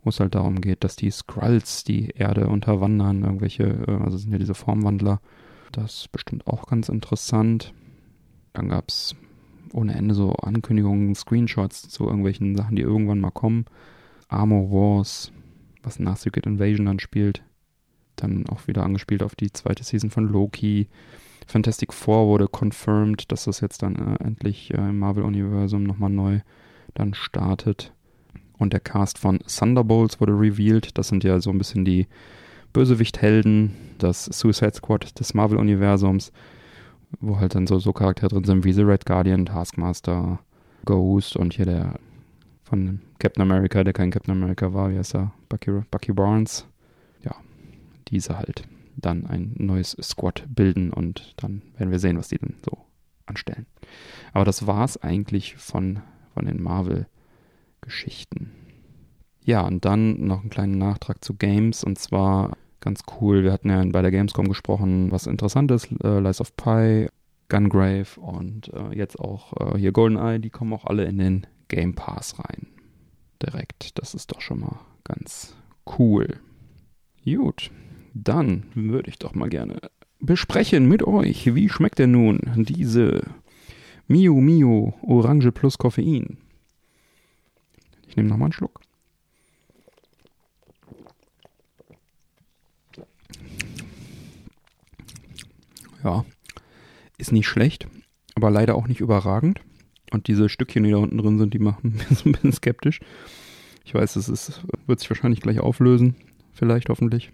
wo 0.04 0.10
es 0.10 0.20
halt 0.20 0.36
darum 0.36 0.62
geht, 0.62 0.84
dass 0.84 0.96
die 0.96 1.10
Skrulls 1.10 1.84
die 1.84 2.10
Erde 2.10 2.48
unterwandern. 2.48 3.24
Irgendwelche, 3.24 3.64
äh, 3.88 4.04
also 4.04 4.18
sind 4.18 4.32
ja 4.32 4.38
diese 4.38 4.56
Formwandler. 4.56 5.22
Das 5.72 6.02
ist 6.02 6.12
bestimmt 6.12 6.48
auch 6.48 6.68
ganz 6.68 6.90
interessant. 6.90 7.74
Dann 8.54 8.70
gab 8.70 8.90
es 8.90 9.16
ohne 9.74 9.94
Ende 9.94 10.16
so 10.16 10.32
Ankündigungen, 10.34 11.14
Screenshots 11.16 11.90
zu 11.90 12.06
irgendwelchen 12.06 12.56
Sachen, 12.56 12.76
die 12.76 12.82
irgendwann 12.82 13.20
mal 13.20 13.32
kommen. 13.32 13.66
Armor 14.30 14.72
Wars, 14.72 15.32
was 15.84 16.00
nach 16.00 16.18
Secret 16.18 16.46
Invasion 16.46 16.86
dann 16.86 17.00
spielt. 17.00 17.44
Dann 18.16 18.48
auch 18.50 18.68
wieder 18.68 18.84
angespielt 18.84 19.24
auf 19.24 19.36
die 19.36 19.52
zweite 19.52 19.84
Season 19.84 20.10
von 20.10 20.28
Loki. 20.28 20.88
Fantastic 21.46 21.94
Four 21.94 22.28
wurde 22.28 22.48
confirmed, 22.48 23.32
dass 23.32 23.46
das 23.46 23.62
jetzt 23.62 23.84
dann 23.84 23.96
äh, 23.96 24.24
endlich 24.24 24.74
äh, 24.74 24.78
im 24.78 25.00
Marvel-Universum 25.00 25.84
nochmal 25.84 26.10
neu 26.10 26.40
dann 26.94 27.14
startet. 27.14 27.94
Und 28.58 28.74
der 28.74 28.80
Cast 28.80 29.20
von 29.20 29.40
Thunderbolts 29.40 30.20
wurde 30.20 30.34
revealed. 30.34 30.98
Das 30.98 31.10
sind 31.10 31.24
ja 31.24 31.40
so 31.40 31.52
ein 31.52 31.58
bisschen 31.58 31.86
die 31.86 32.08
Bösewicht-Helden, 32.78 33.74
das 33.98 34.26
Suicide 34.26 34.76
Squad 34.76 35.20
des 35.20 35.34
Marvel-Universums, 35.34 36.32
wo 37.20 37.40
halt 37.40 37.56
dann 37.56 37.66
so, 37.66 37.80
so 37.80 37.92
Charaktere 37.92 38.30
drin 38.30 38.44
sind 38.44 38.66
wie 38.66 38.72
The 38.72 38.84
Red 38.84 39.04
Guardian, 39.08 39.48
Taskmaster, 39.48 40.38
Ghost 40.86 41.36
und 41.36 41.56
hier 41.56 41.66
der 41.66 42.00
von 42.62 43.02
Captain 43.18 43.42
America, 43.42 43.84
der 43.84 43.94
kein 43.94 44.12
Captain 44.12 44.32
America 44.32 44.76
war, 44.76 44.92
wie 44.92 44.98
heißt 45.00 45.16
er? 45.16 45.34
Bucky, 45.50 45.72
Bucky 45.90 46.14
Barnes. 46.14 46.68
Ja, 47.24 47.34
diese 48.10 48.38
halt 48.38 48.68
dann 48.96 49.26
ein 49.26 49.56
neues 49.58 49.98
Squad 50.00 50.46
bilden 50.48 50.94
und 50.94 51.34
dann 51.38 51.64
werden 51.78 51.90
wir 51.90 51.98
sehen, 51.98 52.20
was 52.20 52.28
die 52.28 52.38
denn 52.38 52.58
so 52.64 52.78
anstellen. 53.26 53.66
Aber 54.34 54.46
das 54.46 54.68
war 54.68 54.86
es 54.86 55.02
eigentlich 55.02 55.56
von, 55.56 56.04
von 56.36 56.46
den 56.46 56.62
Marvel-Geschichten. 56.62 58.52
Ja, 59.44 59.62
und 59.62 59.84
dann 59.84 60.28
noch 60.28 60.42
einen 60.42 60.52
kleinen 60.52 60.78
Nachtrag 60.78 61.26
zu 61.26 61.34
Games 61.34 61.84
und 61.84 61.98
zwar 61.98 62.52
ganz 62.88 63.04
cool. 63.20 63.44
Wir 63.44 63.52
hatten 63.52 63.70
ja 63.70 63.84
bei 63.84 64.02
der 64.02 64.12
Gamescom 64.12 64.48
gesprochen, 64.48 65.12
was 65.12 65.28
interessant 65.28 65.72
ist: 65.72 65.90
äh, 66.04 66.20
Lies 66.20 66.40
of 66.40 66.56
Pi, 66.56 67.10
Gungrave 67.50 68.20
und 68.20 68.72
äh, 68.74 68.96
jetzt 68.96 69.20
auch 69.20 69.74
äh, 69.74 69.78
hier 69.78 69.92
GoldenEye, 69.92 70.40
die 70.40 70.50
kommen 70.50 70.72
auch 70.72 70.86
alle 70.86 71.04
in 71.04 71.18
den 71.18 71.48
Game 71.68 71.96
Pass 71.96 72.40
rein. 72.40 72.68
Direkt. 73.44 74.00
Das 74.00 74.14
ist 74.14 74.32
doch 74.32 74.40
schon 74.40 74.62
mal 74.62 74.80
ganz 75.04 75.54
cool. 76.00 76.40
Gut, 77.26 77.72
dann 78.14 78.64
würde 78.74 79.10
ich 79.10 79.20
doch 79.20 79.36
mal 79.36 79.50
gerne 79.50 79.82
besprechen 80.20 80.88
mit 80.88 81.04
euch, 81.04 81.54
wie 81.54 81.70
schmeckt 81.70 82.00
denn 82.00 82.12
nun 82.12 82.40
diese 82.56 83.22
Mio 84.08 84.36
Mio 84.36 84.94
Orange 85.02 85.52
plus 85.52 85.78
Koffein? 85.78 86.38
Ich 88.08 88.16
nehme 88.16 88.30
nochmal 88.30 88.48
einen 88.48 88.54
Schluck. 88.54 88.80
Ja, 96.04 96.26
ist 97.18 97.32
nicht 97.32 97.48
schlecht, 97.48 97.88
aber 98.36 98.52
leider 98.52 98.76
auch 98.76 98.88
nicht 98.88 99.02
überragend. 99.02 99.62
Und 100.12 100.28
diese 100.28 100.48
Stückchen, 100.48 100.84
die 100.84 100.92
da 100.92 100.98
unten 100.98 101.18
drin 101.18 101.38
sind, 101.38 101.54
die 101.54 101.60
machen 101.60 101.94
mich 102.10 102.20
so 102.20 102.30
ein 102.30 102.32
bisschen 102.32 102.54
skeptisch. 102.54 103.00
Ich 103.84 103.94
weiß, 103.94 104.16
es 104.18 104.62
wird 104.86 105.00
sich 105.00 105.10
wahrscheinlich 105.10 105.42
gleich 105.42 105.60
auflösen. 105.60 106.16
Vielleicht, 106.54 106.90
hoffentlich. 106.90 107.32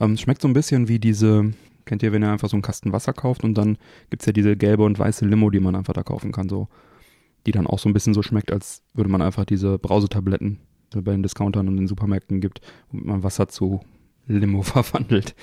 Ähm, 0.00 0.12
es 0.12 0.20
schmeckt 0.20 0.42
so 0.42 0.48
ein 0.48 0.54
bisschen 0.54 0.88
wie 0.88 0.98
diese, 0.98 1.52
kennt 1.84 2.02
ihr, 2.02 2.12
wenn 2.12 2.22
ihr 2.22 2.30
einfach 2.30 2.48
so 2.48 2.56
einen 2.56 2.62
Kasten 2.62 2.92
Wasser 2.92 3.12
kauft 3.12 3.44
und 3.44 3.54
dann 3.54 3.78
gibt 4.10 4.22
es 4.22 4.26
ja 4.26 4.32
diese 4.32 4.56
gelbe 4.56 4.84
und 4.84 4.98
weiße 4.98 5.24
Limo, 5.26 5.50
die 5.50 5.60
man 5.60 5.76
einfach 5.76 5.94
da 5.94 6.02
kaufen 6.02 6.32
kann, 6.32 6.48
so. 6.48 6.68
Die 7.46 7.52
dann 7.52 7.66
auch 7.66 7.78
so 7.78 7.88
ein 7.88 7.92
bisschen 7.92 8.14
so 8.14 8.22
schmeckt, 8.22 8.50
als 8.50 8.82
würde 8.94 9.10
man 9.10 9.22
einfach 9.22 9.44
diese 9.44 9.78
Brausetabletten 9.78 10.58
die 10.94 11.00
bei 11.00 11.12
den 11.12 11.22
Discountern 11.22 11.68
und 11.68 11.76
den 11.76 11.88
Supermärkten 11.88 12.40
gibt, 12.40 12.60
womit 12.90 13.06
man 13.06 13.22
Wasser 13.22 13.48
zu 13.48 13.80
Limo 14.26 14.62
verwandelt. 14.62 15.34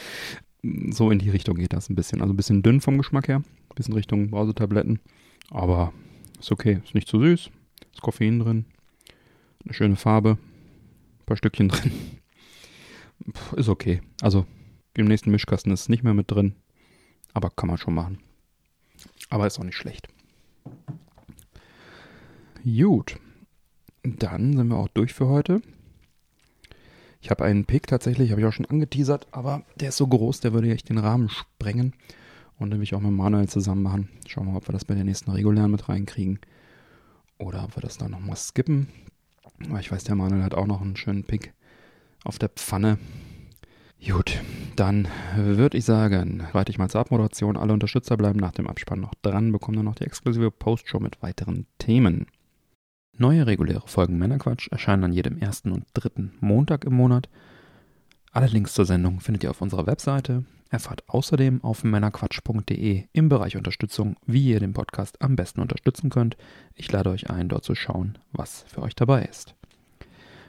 So 0.64 1.12
in 1.12 1.20
die 1.20 1.30
Richtung 1.30 1.56
geht 1.56 1.74
das 1.74 1.90
ein 1.90 1.96
bisschen. 1.96 2.22
Also 2.22 2.34
ein 2.34 2.38
bisschen 2.38 2.64
dünn 2.64 2.82
vom 2.82 2.98
Geschmack 2.98 3.28
her, 3.28 3.38
ein 3.38 3.76
bisschen 3.76 3.94
Richtung 3.94 4.30
Brausetabletten. 4.30 5.00
Aber 5.50 5.94
ist 6.40 6.52
okay, 6.52 6.80
ist 6.84 6.96
nicht 6.96 7.08
zu 7.08 7.20
süß, 7.20 7.50
ist 7.94 8.02
Koffein 8.02 8.40
drin, 8.40 8.66
eine 9.64 9.74
schöne 9.74 9.96
Farbe, 9.98 10.38
ein 11.20 11.26
paar 11.26 11.38
Stückchen 11.38 11.68
drin 11.70 11.92
ist 13.56 13.70
okay. 13.70 14.02
Also 14.22 14.46
im 14.96 15.08
nächsten 15.08 15.32
Mischkasten 15.32 15.72
ist 15.72 15.82
es 15.82 15.90
nicht 15.90 16.04
mehr 16.04 16.14
mit 16.14 16.30
drin. 16.30 16.56
Aber 17.34 17.50
kann 17.50 17.68
man 17.68 17.78
schon 17.78 17.96
machen. 17.96 18.20
Aber 19.30 19.48
ist 19.48 19.60
auch 19.60 19.64
nicht 19.64 19.78
schlecht. 19.78 20.08
Gut. 22.64 23.18
Dann 24.04 24.58
sind 24.58 24.68
wir 24.68 24.78
auch 24.78 24.90
durch 24.90 25.14
für 25.14 25.28
heute. 25.28 25.62
Ich 27.24 27.32
habe 27.32 27.46
einen 27.46 27.64
Pick 27.64 27.88
tatsächlich, 27.88 28.32
habe 28.32 28.42
ich 28.42 28.48
auch 28.48 28.52
schon 28.52 28.66
angeteasert, 28.66 29.28
aber 29.32 29.64
der 29.78 29.90
ist 29.90 29.98
so 29.98 30.06
groß, 30.06 30.42
der 30.42 30.52
würde 30.52 30.70
echt 30.70 30.90
den 30.90 30.98
Rahmen 30.98 31.30
sprengen. 31.30 31.94
Und 32.60 32.70
den 32.70 32.80
will 32.80 32.84
ich 32.84 32.94
auch 32.96 33.00
mit 33.00 33.14
Manuel 33.14 33.48
zusammen 33.48 33.82
machen. 33.82 34.10
Schauen 34.28 34.46
wir 34.46 34.52
mal, 34.52 34.58
ob 34.58 34.68
wir 34.68 34.74
das 34.74 34.84
bei 34.84 34.94
der 34.94 35.06
nächsten 35.06 35.32
regulären 35.32 35.72
mit 35.72 35.88
reinkriegen. 35.88 36.40
Oder 37.38 37.64
ob 37.64 37.78
wir 37.78 37.82
das 37.82 37.98
dann 37.98 38.12
nochmal 38.12 38.36
skippen. 38.36 38.90
Aber 39.70 39.80
ich 39.80 39.90
weiß, 39.90 40.04
der 40.04 40.16
Manuel 40.16 40.44
hat 40.44 40.54
auch 40.54 40.68
noch 40.68 40.82
einen 40.82 40.98
schönen 40.98 41.24
Pick 41.24 41.54
auf 42.26 42.40
der 42.40 42.50
Pfanne. 42.50 42.98
Gut, 44.06 44.42
dann 44.76 45.08
würde 45.38 45.78
ich 45.78 45.86
sagen, 45.86 46.46
reite 46.52 46.74
ich 46.74 46.78
mal 46.78 46.90
zur 46.90 47.00
Abmoderation. 47.00 47.56
Alle 47.56 47.72
Unterstützer 47.72 48.18
bleiben 48.18 48.40
nach 48.40 48.52
dem 48.52 48.68
Abspann 48.68 49.00
noch 49.00 49.14
dran, 49.22 49.54
bekommen 49.54 49.78
dann 49.78 49.86
noch 49.86 49.96
die 49.96 50.04
exklusive 50.04 50.52
Postshow 50.52 51.00
mit 51.00 51.24
weiteren 51.24 51.68
Themen. 51.78 52.28
Neue 53.16 53.46
reguläre 53.46 53.88
Folgen 53.88 54.18
Männerquatsch 54.18 54.70
erscheinen 54.72 55.04
an 55.04 55.14
jedem 55.14 55.38
ersten 55.38 55.72
und 55.72 55.86
dritten 55.94 56.34
Montag 56.40 56.84
im 56.84 56.96
Monat. 56.96 57.30
Alle 58.32 58.48
Links 58.48 58.74
zur 58.74 58.86
Sendung 58.86 59.20
findet 59.20 59.44
ihr 59.44 59.52
auf 59.52 59.62
unserer 59.62 59.86
Webseite. 59.86 60.46
Erfahrt 60.72 61.04
außerdem 61.08 61.64
auf 61.64 61.84
männerquatsch.de 61.84 63.04
im 63.14 63.30
Bereich 63.30 63.56
Unterstützung, 63.56 64.16
wie 64.26 64.50
ihr 64.50 64.60
den 64.60 64.74
Podcast 64.74 65.22
am 65.22 65.36
besten 65.36 65.62
unterstützen 65.62 66.10
könnt. 66.10 66.38
Ich 66.74 66.92
lade 66.92 67.12
euch 67.12 67.30
ein, 67.30 67.50
dort 67.50 67.64
zu 67.64 67.76
schauen, 67.76 68.18
was 68.32 68.66
für 68.68 68.82
euch 68.82 68.96
dabei 68.96 69.26
ist. 69.26 69.54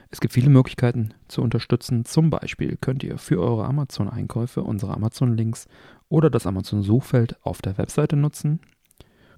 Es 0.09 0.19
gibt 0.19 0.33
viele 0.33 0.49
Möglichkeiten 0.49 1.13
zu 1.27 1.43
unterstützen. 1.43 2.03
Zum 2.03 2.31
Beispiel 2.31 2.77
könnt 2.81 3.03
ihr 3.03 3.19
für 3.19 3.39
eure 3.39 3.65
Amazon-Einkäufe 3.65 4.63
unsere 4.63 4.95
Amazon-Links 4.95 5.67
oder 6.09 6.31
das 6.31 6.47
Amazon-Suchfeld 6.47 7.37
auf 7.45 7.61
der 7.61 7.77
Webseite 7.77 8.15
nutzen 8.15 8.59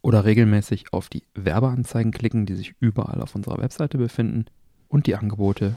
oder 0.01 0.25
regelmäßig 0.25 0.93
auf 0.93 1.09
die 1.09 1.23
Werbeanzeigen 1.33 2.11
klicken, 2.11 2.45
die 2.45 2.55
sich 2.55 2.73
überall 2.79 3.21
auf 3.21 3.35
unserer 3.35 3.57
Webseite 3.57 3.97
befinden 3.97 4.45
und 4.87 5.07
die 5.07 5.15
Angebote 5.15 5.75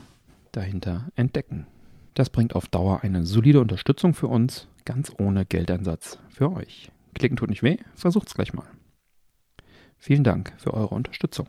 dahinter 0.52 1.08
entdecken. 1.14 1.66
Das 2.14 2.30
bringt 2.30 2.54
auf 2.54 2.68
Dauer 2.68 3.00
eine 3.02 3.24
solide 3.24 3.60
Unterstützung 3.60 4.14
für 4.14 4.26
uns, 4.26 4.68
ganz 4.84 5.12
ohne 5.18 5.44
Geldeinsatz 5.44 6.18
für 6.28 6.52
euch. 6.52 6.90
Klicken 7.14 7.36
tut 7.36 7.50
nicht 7.50 7.62
weh, 7.62 7.78
versucht's 7.94 8.34
gleich 8.34 8.52
mal. 8.52 8.66
Vielen 9.98 10.24
Dank 10.24 10.52
für 10.58 10.74
eure 10.74 10.94
Unterstützung. 10.94 11.46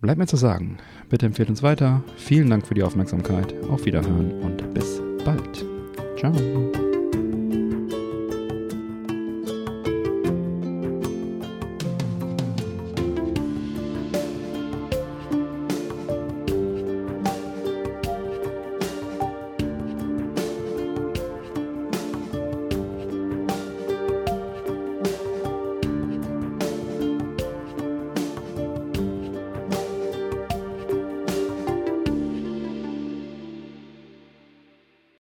Bleibt 0.00 0.18
mir 0.18 0.26
zu 0.26 0.36
sagen, 0.36 0.78
bitte 1.10 1.26
empfehlt 1.26 1.50
uns 1.50 1.62
weiter. 1.62 2.02
Vielen 2.16 2.48
Dank 2.48 2.66
für 2.66 2.74
die 2.74 2.82
Aufmerksamkeit. 2.82 3.54
Auf 3.64 3.84
Wiederhören 3.84 4.32
und 4.40 4.74
bis 4.74 5.00
bald. 5.24 5.64
Ciao. 6.16 6.89